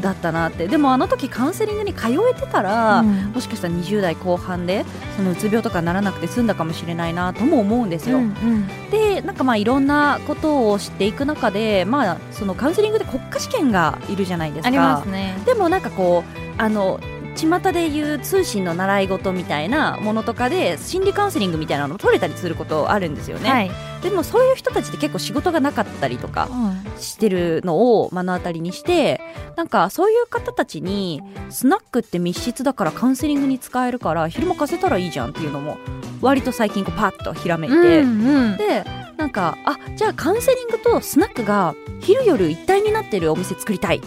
[0.00, 0.68] だったなって。
[0.68, 3.32] でもあの時カウンセリングに通えてたら、うん。
[3.32, 4.84] もしかしたら20代後半で
[5.16, 8.18] そのうつ病とかならなくて済んだかもしれないなとも思うんですよ。
[8.18, 8.90] うんうん。
[8.90, 14.68] でなんかまあいろんなことを知っていく中で、まあ、そのカウンセリングで国家試験がいるじゃないですか。
[14.68, 15.38] ありますね。
[15.44, 17.00] でもなんかこうあの
[17.34, 26.54] 巷でいう通信の習い事みたいなものとかで心理カウンセリングみたいなのを取れたりすることあるんですよね、はいでもそういう人たちって結構仕事がなかったりとかう
[26.98, 29.20] んしてるのを目の当たりにして
[29.56, 35.78] なんかそういう方たちにスナックって密室だからカウンセリングに使えるから昼間貸せたらいいじゃんっていうのも
[36.20, 38.56] 割と最近こうパッとひらめいて、うんうん。
[38.56, 38.84] で
[39.16, 44.06] なんかあじゃあカウンセリングとスナックが昼夜一体になってるお店作りたいって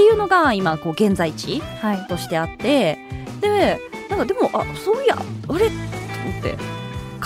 [0.00, 2.06] いうのが今こう現在地はい。
[2.06, 2.96] としてあって
[3.40, 5.66] でなんかでもあそういやあれ？
[5.68, 5.72] と
[6.28, 6.56] 思って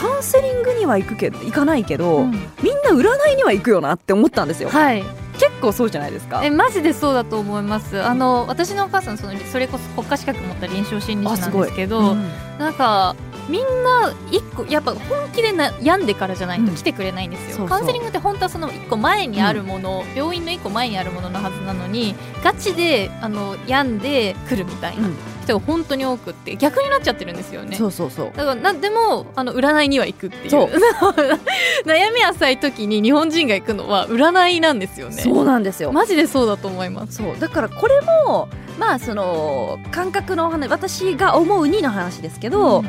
[0.00, 2.30] カウンセリングには行くけど行かないけど、うん。
[2.30, 2.40] みん
[2.82, 5.04] な占いには行くよなって思ったんですよ、はい。
[5.34, 6.40] 結構そうじゃないですか。
[6.42, 8.02] えマジでそうだと思います。
[8.02, 12.30] あの私のお母さんそのそれこそ国家資格持った臨床心理士なんですけどうん。
[12.58, 13.14] なんか
[13.50, 25.16] みんな一個やっぱ本気でな病んでからじゃないと来てくれないんですよ、うんカウンセリングって本当はその一個前にあるもの、病院の一個前にあるもののはずなのにガチであの病んで来るみたいなうん。
[25.50, 27.76] 人が本当に多くって逆になっちゃってるんですよね。
[27.76, 28.36] そうそうそう。
[28.36, 30.52] だからなんでもあの占いには行くっていう。
[31.84, 35.22] 悩み浅い時に日本人が行くのは占いなんですよね。
[35.22, 37.16] そうなんですよ、マジでそうだと思います。
[37.16, 37.38] そう。
[37.38, 42.84] だからこれもまあその感覚の話私が思うにの話ですけど、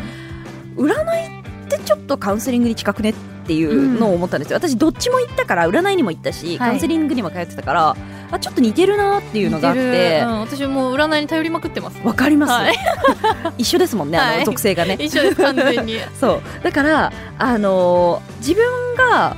[0.76, 3.14] 占いってちょっとカウンセリングに近くねっ
[3.46, 6.58] ていうのを思ったんですよ、私どっちも行ったから占いにも行ったし、はい。
[6.58, 7.96] カウンセリングにも通ってたから
[8.32, 10.28] あちょっと似てるなっていうのがあっ似てる。
[10.28, 12.00] うん、私もう占いに頼りまくってます。
[12.06, 12.76] わかります、はい。
[13.58, 14.46] 一緒ですもんねあのはい。
[14.46, 15.98] 属性がね、一緒です完全に。
[16.20, 16.64] そう。
[16.64, 19.36] だからあのー自分が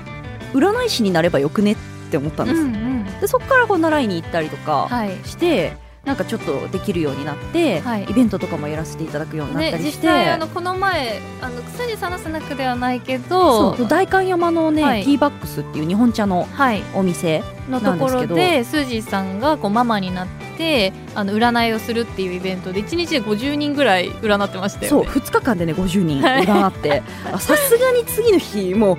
[0.53, 1.75] 占い師になればよくねっ
[2.11, 5.11] て思ったんです、うんでそこからこう習いに行ったりとかはい。
[5.25, 8.03] して、なんかちょっとできるようになって、はい。
[8.03, 15.03] イベントとかもやらせていただくようになったりして、際あのこの前あの薬さんのスナックではないけそどう代官山のね、はい。
[15.05, 16.83] ティーバックスっていう日本茶のはい。
[16.93, 26.43] お店のところでスージーさんがこうママになってあの占いをするっていうイベントで1日で50人ぐらい占ってましたそうよね2日間でね50人はい。
[26.43, 27.01] 占って。
[27.31, 28.97] あさすがに次の日もう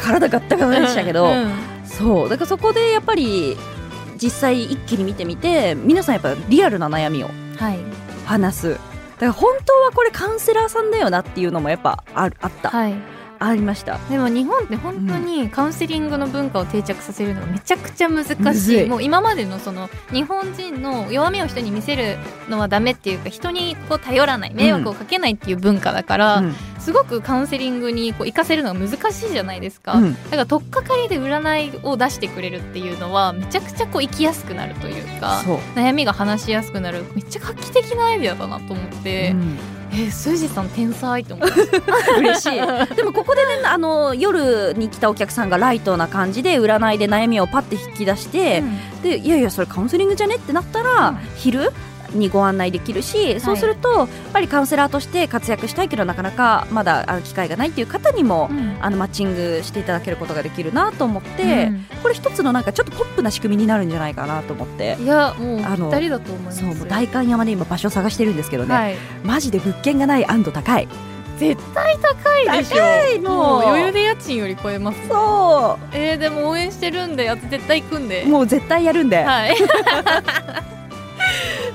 [0.00, 1.52] 体ガッタガタでしたけど、うん。
[1.84, 3.56] そうだからそこでやっぱり
[4.20, 7.78] 実際一気に見てみて皆さんやっぱリアルな悩みをはい。
[8.26, 8.70] 話す。
[8.72, 12.94] だから本当はこれカウンセラーさんだよなっていうのもやっぱあるあった、はい
[13.48, 13.98] ありました。
[14.10, 18.88] でも日本って本当にカウンセリングの文化を定着させるのがめちゃくちゃ難しい。
[18.88, 22.16] もう今までのその日本人の弱みを人に見せる
[22.48, 26.54] のはダメっていうか人にこう頼らない迷惑をかけないっていう文化だから、うん。
[26.84, 30.14] すごくカウンセリングにこう活かせるのが難しいじゃないですか、うん。
[30.24, 35.40] だから取っかかりで占いを出してくれるっていうのはめちゃくちゃこう生きやすくなるというか
[35.76, 37.04] 悩みが話しやすくなる。
[37.14, 39.58] めっちゃ画期的なアイデアだなと思って、うん
[39.94, 41.54] えー、スージーさん天才と思って
[42.18, 42.94] 嬉しい。
[42.96, 48.64] でもここでねあの夜に来たお客さんがライトな感じで占いで悩みをパッて引き出して、
[49.02, 51.18] でいやいやそれカウンセリングじゃねってなったら、うん。
[51.36, 51.72] 昼
[52.14, 58.74] にご案内できるし、そうするとやっぱりカウンセラーとして活躍したいけどなかなかまだあの機会がないっていう方にも、うん。
[58.80, 61.86] あのマッチングしていただけることができるなと思って、うん。
[62.02, 64.96] これ一つのなんかちょっとポップな仕組みになるんじゃないかなと思って。
[65.00, 70.88] いやもうあのだと思いますそうもう代官山で今場所探してるんですけどね、はい、マジで物件がない高い。
[71.38, 72.76] 絶対高いでしょ。
[72.76, 73.20] 高い。
[73.20, 73.62] のもう。
[73.62, 75.08] 余裕で家賃より超えます。
[75.08, 78.22] そえー、でも応援してるんであと絶対行くんで。
[78.22, 79.56] うもう絶対やるんで、はい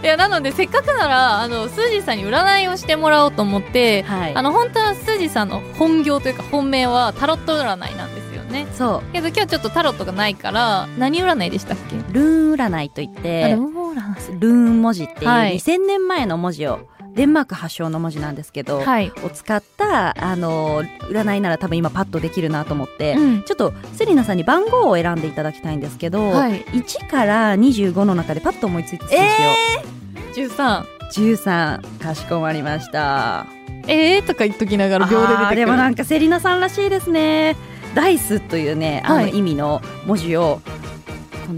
[0.02, 4.36] いやなのでせっかくならあのスージーさんに占いをしてもらおうと思って、はい。
[4.36, 8.66] あの本当はスージーさんの本業というか本命はタロット占いなんですよね。
[8.74, 11.98] そけど今日ちょっとタロットがないから何占いでしたっけ？
[11.98, 15.56] うルーン占いといっあてルーン文字っていうはい。
[15.56, 16.80] 2000年前の文字を
[17.16, 19.12] デンマーク発祥の文字なんですけど、はい。
[19.24, 26.64] を使ったあの占いなら多分今パッとできるなと思って、うんちょっとセリナさんに番号を選んでいただきたいんですけど、はい。
[26.66, 31.00] 1から25の中でパッと思いついた数字を、13。
[31.10, 33.48] 13かしこまりました
[33.88, 35.56] えーとか言っときながら秒で出てくる。
[35.56, 37.56] でもなんかセリナさんらしいですね
[37.96, 40.72] ダイスというねあのはい意味の文字を、こ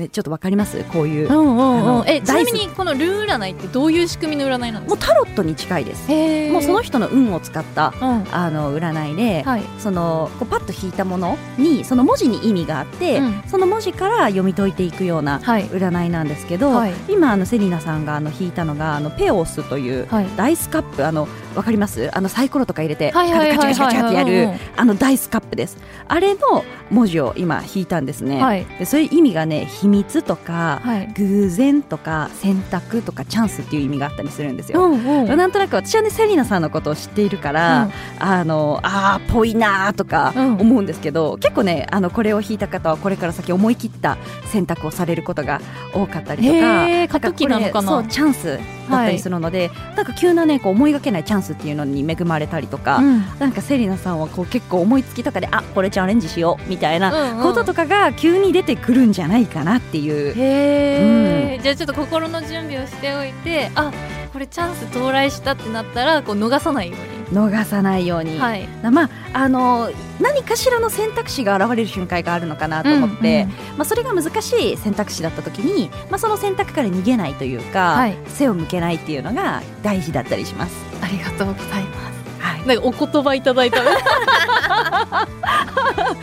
[0.10, 0.84] ちょっとわかります？
[0.86, 2.06] こういう、うんうんあうんの。
[2.08, 4.96] え、ちなみにこのルー占いってどういう仕組みの占いなんですか？
[4.96, 6.10] もうタロットに近いです
[6.52, 8.34] もうその人の運を使ったうん。
[8.34, 9.64] あの占いで、はい。
[9.80, 15.66] そのこうパッと引いたものにその文字に意味があって、うんその文字から読み解いていくようなはい。
[15.66, 16.94] 占いなんですけど、はい。
[17.08, 20.28] 今あのセリナさんがあの引いたのがあのペオスというはい。
[20.36, 22.10] ダイスカップあのわかります？
[22.16, 25.78] あのサイコロとか入れてカはいはいチャカチャカチャってやるはいはいはいあのダイスカップです。
[26.08, 28.66] あれの文字を今引いたんですね、はい。
[28.80, 31.14] でそういう意味がね秘密とかはい。
[31.16, 35.38] 偶然とか選択とかチャンスっていう意味があったりするんですよ、んうん。
[35.38, 37.90] なんとなく私はねセリナさんのことを知っているから、
[38.20, 40.58] あのあーぽいなーとかうん。
[40.62, 45.62] 思うんですけど、結構ねあのこれを引いた方はこれから先思い切った選択をされることが
[45.94, 53.26] 多かったりとか過渡期なのかなそうチャンスだったりするので、なんか急なねこう思いがけないチャンスっていうのに恵まれたりとか、うん。
[53.40, 61.62] なんかセリナさんはこう結構思いつきとかであこれチャレンジしようみたいなこととかが急に出てくるんじゃないかなっていう。
[61.62, 63.92] じゃあちょっと心の準備をしておいてあ
[64.34, 68.68] これチャンス到来したってなったらこう逃さないよう逃さないように、にはい。
[68.92, 73.46] まああの何かしらの選択肢が現れる瞬間があるのかなと思って、
[73.78, 78.18] まあ、それが難しい選択肢だった時に、まあ、その選択から逃げないというか、はい。
[78.28, 80.76] 背を向けないっていうのが大事だったりします。
[81.02, 82.12] ありがとうございます。
[82.12, 82.21] はい、
[82.66, 83.82] なんかお言葉いただいた。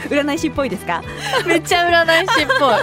[0.09, 1.03] 占い師っぽいですか？
[1.47, 2.75] めっちゃ占い師っぽい。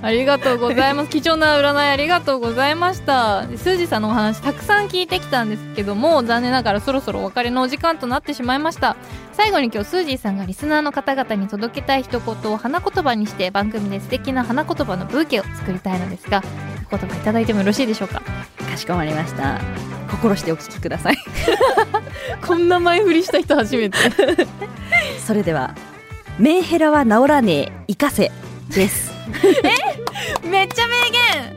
[0.00, 1.10] ありがとうございます。
[1.10, 3.42] 貴重な占いありがとうございました。
[3.46, 8.96] でスージーさんのお話たくさん聞いてきたんですけども残念ながらそろそろお別れのお時間となってしまいました。
[9.32, 16.42] 最後に今日スージーさんがリスナーの方々に届けたい一言を花言葉にして番組で素敵な花言葉のブーケを作りたいのですが
[16.90, 18.20] お言葉いただいてもよろしいでしょうか？
[18.70, 19.58] かしこまりました
[20.08, 21.18] 心してお聞きください。
[22.46, 23.98] こんな前振りした人初めて。
[25.24, 25.74] それでは
[26.38, 28.30] メンヘラは治らねえ生かせ
[28.70, 29.12] です。
[30.44, 31.56] めっちゃ名言。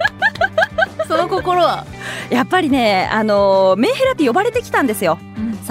[1.07, 1.85] その心は、
[2.29, 5.19] やっぱりねあのメンヘラって呼ばれてきたんですよ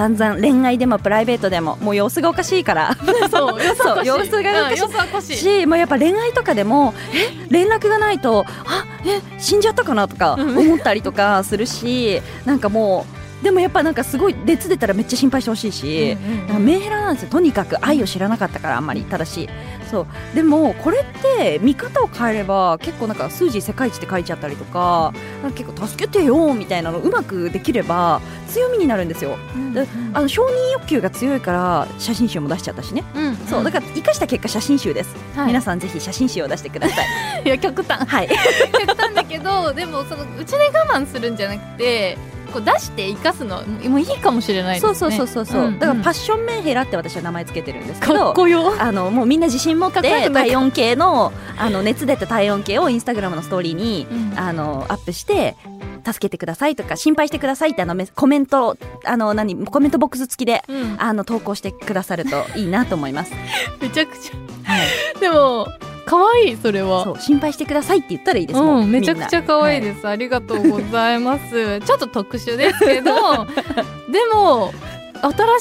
[0.01, 2.97] 散々恋愛でもプライベートでももう様子がおかしいから。
[3.31, 5.37] そう様子そう様子がおかしい。
[5.37, 5.61] しい。
[5.61, 19.49] し、もうやっぱ恋愛とかでもえ連絡がないとあえ死んじゃったかなとかうん思ったりとかするしなんかもうでもやっぱなんかすごい熱出たらめっちゃ心配してほしいし、なんかメンヘラなんですよとにかく愛を知らなかったからあんまりただし
[19.91, 20.07] そう。
[20.35, 21.05] でもこれっ
[21.37, 25.13] て見方を変えれば結構なんか数字世界一って書いちゃったりとか
[25.55, 29.37] 結構助けてよみたいなのうまくできれば強みになるんですよ。
[29.75, 33.65] であの承認欲求が強いから写真集も出しちゃったしね、うんそう。
[33.65, 37.43] だから生かした結果写真集です、ら皆さんぜひ写真集を出してください。
[37.47, 38.07] いや極端。
[38.07, 38.29] はい。
[38.73, 42.19] 極端だけどでもそのうちで我慢するんじゃなくて
[42.51, 44.95] こう出して生かすのはもういいかもしれないですね。
[44.95, 48.35] そうそうそうそうそう、んだからパッッションメンヘラって私は名前つけてるんですけど
[48.79, 54.31] あのもうみんな自信持って体温計のあの熱出た体温計をインスタグラムのストーリーにうん。
[54.37, 55.57] あのアップして
[56.07, 60.97] 助けてくださいとか心配してくださいってあのメコメントあの何コメントボックス付きでうん。
[60.99, 63.33] あの投稿してくださるといいなと思います。
[63.81, 64.31] めちゃくち
[64.65, 65.67] はい、ゃでも
[66.11, 69.95] 可愛いそれは心配してくださいって言ったらいいですもうん、めちゃくちゃ可愛いす。
[69.95, 73.47] です、ありがとうございますちょっと特殊ですけど
[74.11, 74.75] でも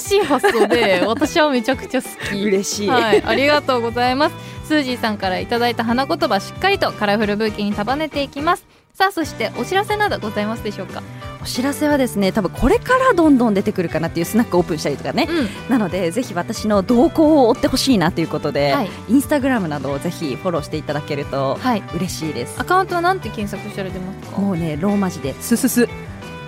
[0.00, 2.88] しい発想で私はめちゃくちゃ好き嬉しい。
[2.88, 4.34] はい、ありがとうございます。
[4.64, 8.64] スージーさんからいただいた花言葉しっかりとカラフルブーケに束ねていきます。
[8.94, 11.02] さあそしてお知らせなどございますでしょうか？
[11.42, 21.82] お知らせはですね多分これからどんどん出てくるかなっていうスナックオープンしたりとかね、うん、なのでぜひ私の動向を追ってほしいなということで、はいインスタグラムなどをぜひフォローしていただけるとはい。
[21.94, 24.38] 嬉しいですアカウントはなんて検索したら出ますか。
[24.40, 25.88] もうねローマ字で「すすす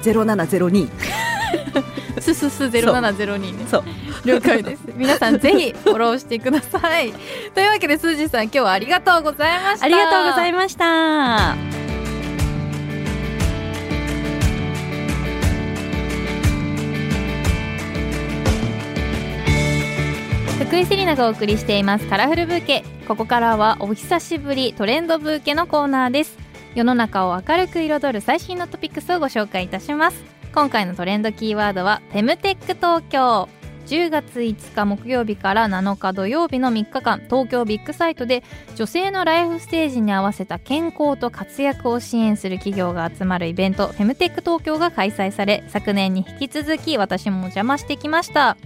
[0.02, 0.90] 0702
[2.20, 3.64] すすすゼロ七ゼロ二ね」。
[3.70, 3.84] そう
[4.24, 4.82] 了解です。
[4.94, 7.12] 皆さんぜひフォローしてください。
[7.54, 9.86] というわけでスージーさん今日はありがとうございました。
[9.86, 11.81] ありがとうございまました
[20.72, 22.82] 福井セリナがお送りしていますカラフルブーケ。
[23.06, 26.38] ここからはお久しぶりトレンドブーケのコーナーです。
[26.74, 33.50] 世の中を明るく彩る最新のトピックスをご紹介いたします今回のトレンドキーワードはフェムテック東京
[33.86, 38.42] 10月5日木曜日から7日土曜日の3日間東京ビッグサイトで
[38.74, 48.56] 女性のライフステージに合わせた健康と活躍を支援する企業が集まるイベントフェムテック東京が開催され昨年に引き続き私もお邪魔してきました。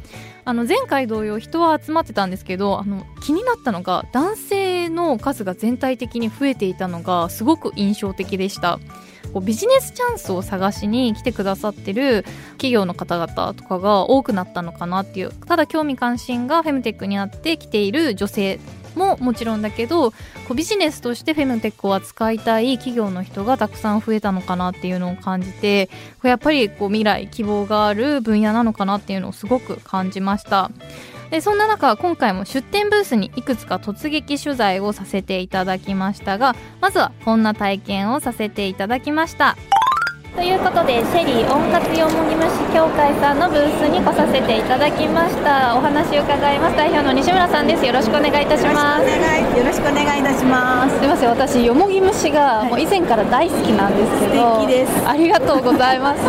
[0.49, 8.79] あの前回同様人は集まってたんですけどあの気になったのが男性の数が全体的に増えていたのがすごく印象的でした。
[9.37, 12.23] こうビジネスチャンスを探しに来てくださってる
[12.53, 18.59] 企業の方々とかが多くなったのかなっていうただ興味関心がフェムテックにあって来ている女性
[18.95, 20.17] ももちろんだけどこ
[20.53, 25.93] うビジネスとしてフェムテックを扱いたい企業の人がたくさん増えたのかなっていうのを感じてこ
[26.25, 30.71] うやっぱりこう未来希望がある分野なのかなっていうのをすごく感じました。
[31.31, 39.57] でそんな中今回も出店ブースにいくつか突撃取材をさせていただきましたがまずはこんな体験をさせていただきました。
[40.37, 45.75] ということでシェリー温活よもぎ虫協会さんのブースに来させていただきました。
[45.75, 46.77] お話を伺います。
[46.77, 47.87] 代表の西村さんです。
[47.87, 49.03] よろしくお願いいたします。
[49.57, 50.95] よろしくお願いいたします。
[50.97, 51.31] すみません。
[51.31, 55.09] 私よもぎ虫がもう以前から大好きなんですけど、はい、です。
[55.09, 56.21] ありがとうございます。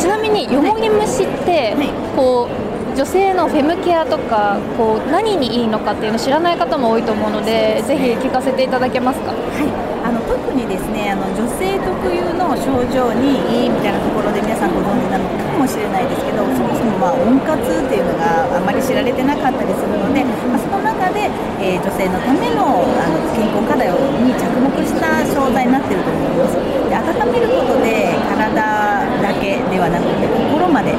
[0.00, 1.76] ちなみによもぎ虫って、
[2.16, 9.64] こう女性のフェムケアとかこう何にいいのかっていうの知らない方も多いと思うのでぜひ聞かせていただけますか、はい、
[10.04, 20.20] あの特にですねあの女性特有の症状にいいみたいなところで皆さんご存知なのかもしれないですけどそもそもまあ温活っていうのがあまり知られてなかったりするので、
[20.52, 21.32] まあ、その中で、
[21.64, 23.88] えー、女性のためのあの健康課題
[24.20, 26.60] に着目した商材になっていると思います。
[26.92, 30.92] で温めることで体だけではなくて心まで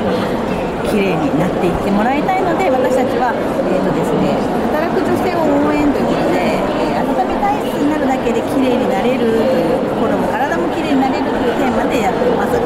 [0.89, 4.35] 綺麗になっていってもらいたいので私たちは、えーとですね、
[4.71, 12.59] 働く女性を応援ということで、え、温め体質になるだけで綺麗になれるという心も体も綺麗になれるというテーマでやっています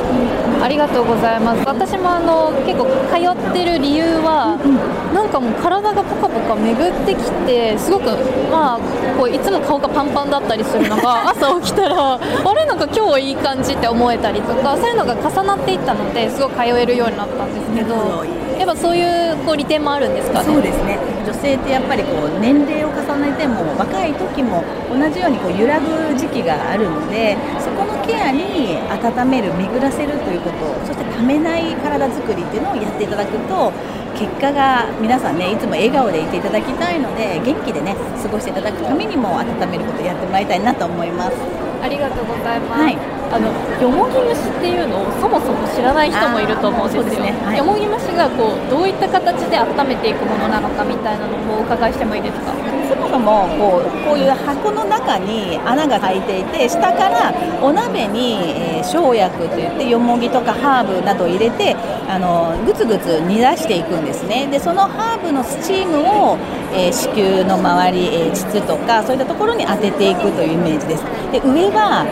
[0.67, 8.11] ありがとうございます私もあの結構通ってる理由は、うん、なんかもう体がポカポカ巡ってきてすごく
[8.51, 8.79] まあ
[9.17, 12.19] こういつも顔がパンパンだったりするのが 朝起きたらあ
[12.53, 18.46] れなんか今日いい感じって思えたりとかそういうのが重なっていったのですごく通えるようになったんですけど。
[18.57, 20.97] やっぱそういうこう利点もあるんですか、ね、そうですね。
[21.25, 33.73] 女性ってやっぱりこう年齢を重ねても若い時も同じようにこう揺らぐ時期があるのでそこのケアに温める巡らせるということそしてためない体づくりっていうのをやっていただくと
[34.15, 37.93] 結果が皆さんねいつも笑顔でいていただきたいので元気でね
[38.23, 41.37] 過ごしていただくためにも温めることをやってもらいたいなと思います。
[41.81, 43.51] ありがとうございます、はいあの
[43.81, 47.31] よもぎ虫っていうのをそもそも知らない人もいると思うんですよ、ね。
[47.43, 52.53] はい、よもぎ虫がこうどういった形で温めていくものなのかみたいなのもお伺いしてもいいですか？
[52.87, 61.75] そもそもこうこういう箱の中に穴が開いていて下からお鍋に、えー、生薬といってよもぎとかハーブなどを入れて
[62.07, 64.47] あのぐつぐつ煮出していくんですね。
[64.47, 65.99] でそのハーブのスチーム
[66.31, 66.37] を、
[66.73, 71.03] えー、子宮の周り、えー、膣とかそういったところに当てていくというイメージです。
[71.31, 72.07] で上は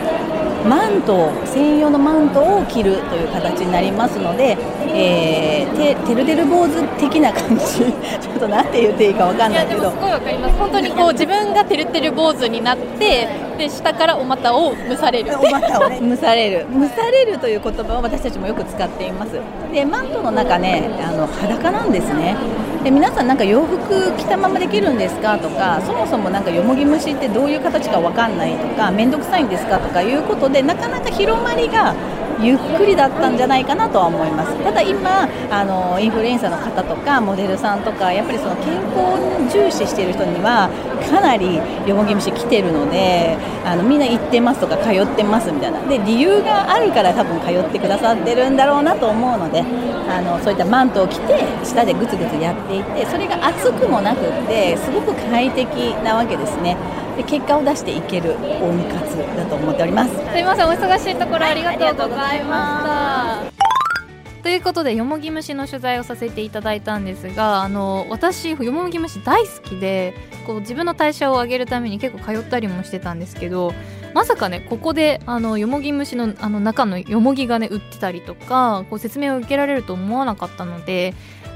[0.68, 4.56] マント専用のマントを着るという形になりますので、
[4.88, 7.64] えー、ててるてる坊主的な感じ。
[7.64, 9.90] ちょっとなんて言っていいかわかんないけど。
[9.90, 10.56] すごいわかります。
[10.56, 15.32] 本当にこう自分がてるてる坊主になってで下からお股を蒸される。
[15.38, 16.00] お股をね。
[16.00, 16.66] 蒸される。
[16.72, 19.32] 蒸されるという言葉を私たちもよく使っています。
[19.72, 22.36] でマントの中ねあの裸なんですね。
[22.84, 31.96] で皆さんなんか洋服着たままできるんですかとかそもそもなんかよもぎ虫ってどういう形かわかんないとか面倒くさいんですかとかいうことでなかなか広まりが
[32.40, 40.68] ゆっくりだったんじゃないかなとは思いますただ今あのインフルエンサーの方とかモデルさんとかやっぱりその健康を重視している人には
[41.08, 49.60] かなりよもぎ虫来てるのであのみんな行ってますとか通ってますみたいなで理由があるから多分通ってくださってるんだろうなと思うので
[50.08, 56.76] あのそういったマントを着て下でぐつぐつやっていてそれが熱くもなくってすごく快適なわけですね。
[57.16, 60.14] で結果を出していける温活だと思っております。
[60.14, 70.14] すみませんお忙しいところありがとうございました、ということでよもぎ虫の取材をさせていただいたんですがあの私よもぎ虫大好きで
[70.46, 73.72] こう自分の代謝を上げるために結構通ったりもしてたんですけど
[74.14, 81.14] まさかねここであのよもぎ虫のあの中のよもぎがね売ってたりとかこう説明を受けられると思わなかったので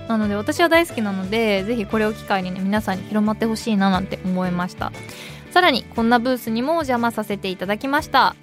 [0.08, 4.90] なので私は大好きなのでぜひこれを機会にね皆さんに広まってほしいななんて思いました
[5.50, 8.36] さらにこんなブースにもお邪魔させていただきました。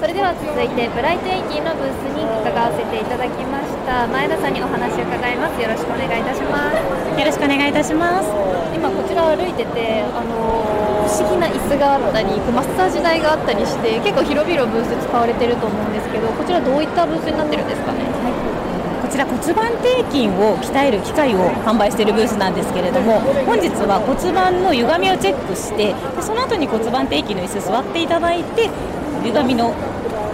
[0.00, 4.06] それでは続いてブライトエイティのブースに伺わせていただきました。
[4.10, 5.62] 前田さんにお話を伺います。
[5.62, 7.18] よろしくお願いいたします。
[7.18, 8.28] よろしくお願いいたします。
[8.74, 18.67] 今こちら歩いててあのー、不思議な椅子があったりマッサージ台があったりして結構広々ブース使われてると思うんですけどこちらどういったブースになってるんですかね、はい
[19.08, 28.68] こちら骨盤底筋を鍛える機械を販売しているブースなんですけれども本日は骨盤の歪みをチェックしてでその後に骨盤底筋の椅子座っていただいて
[29.24, 29.72] 歪みの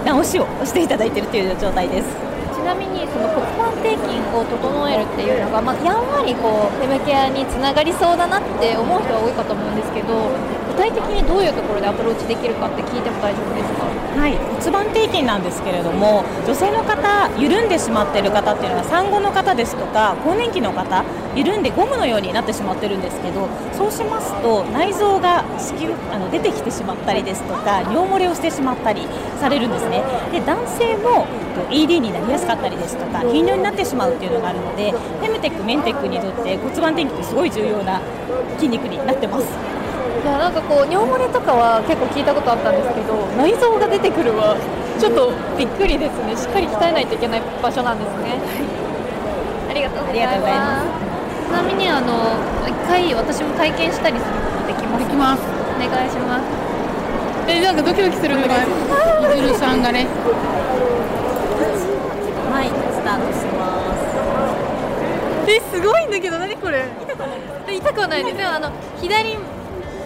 [0.03, 2.09] 直しをしていただいているという状態です。
[2.51, 10.35] ちなみにその骨盤底筋を整えるっていうのが、まあ、やんわりこうフェムケアにつながりそうだなって思う人が多いかと思うんですけど
[10.75, 13.87] 具体的にどういうところでアプローチできるかって聞いても大丈夫ですか？
[14.18, 21.05] はい骨盤底筋なんですけれども女性の方緩んでしまっている方っていうのは産後の方ですとか更年期の方
[21.35, 29.03] 緩んでゴムのようになってしまってるんですけどそうしますと内臓が子宮あの出てきてしまったりですとか尿漏れをしてしまったり
[29.41, 30.03] されるんですね。
[30.31, 31.27] で男性も
[31.70, 38.01] ED になりやすかったりですとか頻尿になってしまうっていうのがあるのでフェムテックメンテックにとって骨盤底筋ってすごい重要な
[38.59, 39.47] 筋肉になってます。
[40.25, 44.57] いやなんかこう尿漏れとかは結構聞いたことあったんですけど内臓が出てくるは
[44.97, 46.33] ちょっとびっくりですね。
[46.33, 48.41] しっかり鍛えないといけない場所なんですね、
[49.68, 50.89] ありがとうございます。
[51.45, 55.45] ちなみにあの一回私も体験したりすることできますできます。
[55.45, 56.49] お願いします。
[57.53, 60.07] えなんかドキドキするんだけどいずるさんがね。
[62.49, 63.93] はいスタートしま
[65.45, 65.53] す。
[65.53, 66.89] えすごいんだけど何これ？
[67.68, 68.37] 痛くはないです。
[68.39, 68.70] でもあの
[69.03, 69.37] 左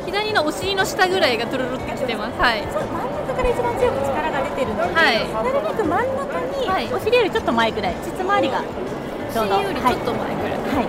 [0.09, 2.41] 左のお尻の下ぐらいがトゥルルってきてます。
[2.41, 2.65] はい。
[2.73, 5.21] そう真ん中から一番強く力が出てるので、はい。
[5.29, 6.89] なるべく真ん中に、はい。
[6.89, 9.61] お尻よりちょっと前ぐらい膣周りがちょうど。
[9.61, 10.89] お尻よりちょっと前ぐらい、はい、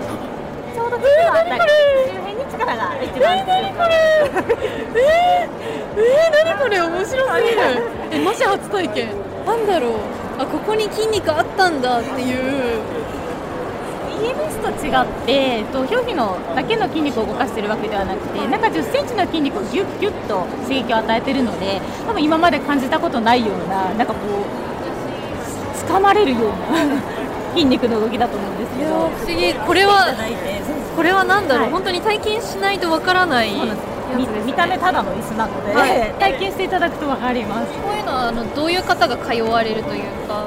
[0.72, 1.68] ちょうど膣のあたり
[2.08, 3.84] 周辺に力が一番強く
[6.00, 6.80] えー、何これ？
[6.80, 7.60] 面白すぎる。
[8.10, 9.12] えマジ初体験。
[9.44, 9.92] なんだろう。
[10.38, 12.80] あここに筋肉あったんだっていう
[14.30, 24.70] EMS と違ってえっと表皮のだけの筋肉を動かしているわけではなくて中1 0センチの筋肉をギュッギュッと刺激を与えているので多分今まで感じたことないようななんかこう
[25.90, 27.02] 掴まれるような
[27.54, 28.90] 筋肉の動きだと思うんですけど。
[29.08, 29.54] 不思議。
[29.54, 30.14] これは
[30.96, 31.72] これは何だろう、はい。
[31.72, 33.50] 本当に体験しないとわからない
[34.16, 36.14] 見見た目ただの椅子なので、はい。
[36.18, 37.66] 体験していただくと分かります。
[37.82, 40.44] こういうのはあのどういう方が通われるというか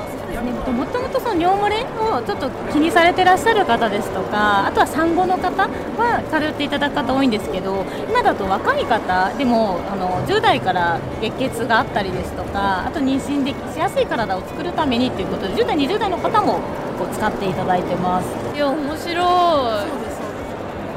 [0.51, 16.59] もともとその尿漏れをちょっと気にされてらっしゃる方ですとかあとは産後の方は通っていただく方多いんですけど今だと若い方でもあの10代から月経があったりですとかあと妊娠でしやすい体を作るためにということで10代20代の方も
[16.97, 18.27] こう使っていただいてます。
[18.55, 20.13] いや面白い。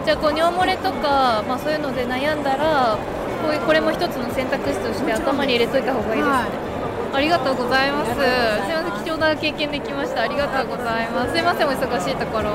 [0.05, 2.97] じゃあこう尿漏れとか、まあ、そういうので悩んだら
[3.43, 6.76] こういうこれも一つの選択肢として頭に入れといた方がいいですね、
[7.17, 8.11] ありがとうございます。
[8.11, 10.21] すいません貴重な経験できました。
[10.21, 11.33] ありがとうございます。
[11.33, 12.51] すいませんお忙しいところ。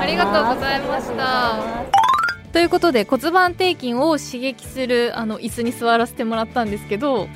[0.00, 1.58] ありがとうございました。
[2.52, 7.26] ということで骨盤底筋を刺激するあの椅子に座らせてもらったんですけど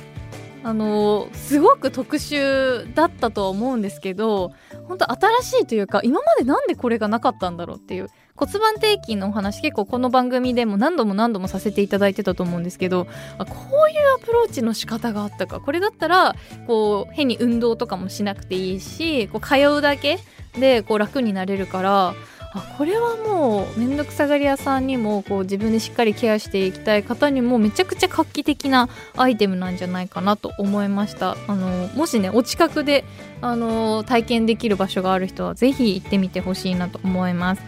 [0.63, 4.53] あのすごく特殊だったとは思うんですけど
[4.87, 8.07] 本当新しいというか今までなんでこれがなかったんだろうっていう
[8.39, 13.11] 骨盤底筋のお話結構この番組でも何度も何度もさせていただいてたと思うんですけどこ
[13.41, 15.59] ういうアプローチの仕方があったか。
[15.59, 16.35] これだったら
[16.65, 20.19] こう変に運動とかもしなくていいしこう通うだけ
[20.57, 22.13] でこう楽になれるから
[22.53, 31.35] あこれはもう面倒くさがり屋さんにもこう自分でしっかりケアしていきたい方にもめちゃくちゃ画期的なアイテムなんじゃないかなと思いました。
[31.47, 33.03] あのもしねお近くで
[33.41, 37.61] あの体験できる場所がある人はぜひ行ってみてほしいなと思います。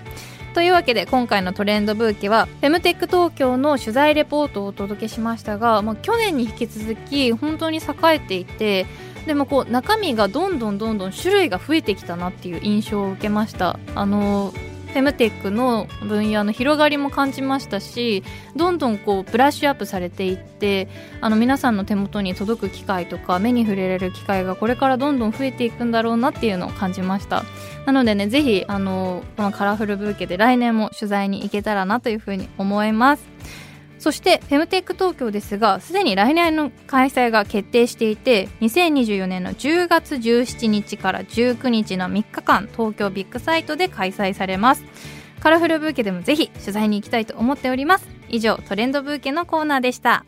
[0.54, 7.82] というわけで今回のトレンドブーケはフェムテック東京の取材レポートをお届けしましたが、まあ、去年に引き続き本当に栄
[8.16, 8.86] えていて
[9.26, 13.80] でもこう中身がどんどんどんどん種類が増えてきたなっていう印象を受けました。
[13.96, 14.54] あの
[14.92, 18.24] フェムテックの分野の広がりも感じましたし
[18.58, 20.90] どんどんこうブラッシュアップされていって
[21.22, 27.46] あの皆さんの手元に届く機会とか目に触れられる機会がこれからどんどん増えていくんだろうなっていうのを感じました。
[27.86, 33.24] なのでねぜひあのこのカラフルブーケで来年も取材に行けたらなというふうに思います。
[34.00, 44.84] そしてフェムテック東京ですがすでに来年の開催が決定していて2024年の10月17日から19日の3日間東京ビッグサイトで開催されます。
[45.40, 48.08] カラフルブーケでもぜひ取材に行きたいと思っております。
[48.30, 50.26] 以上トレンドブーケのコーナーでした。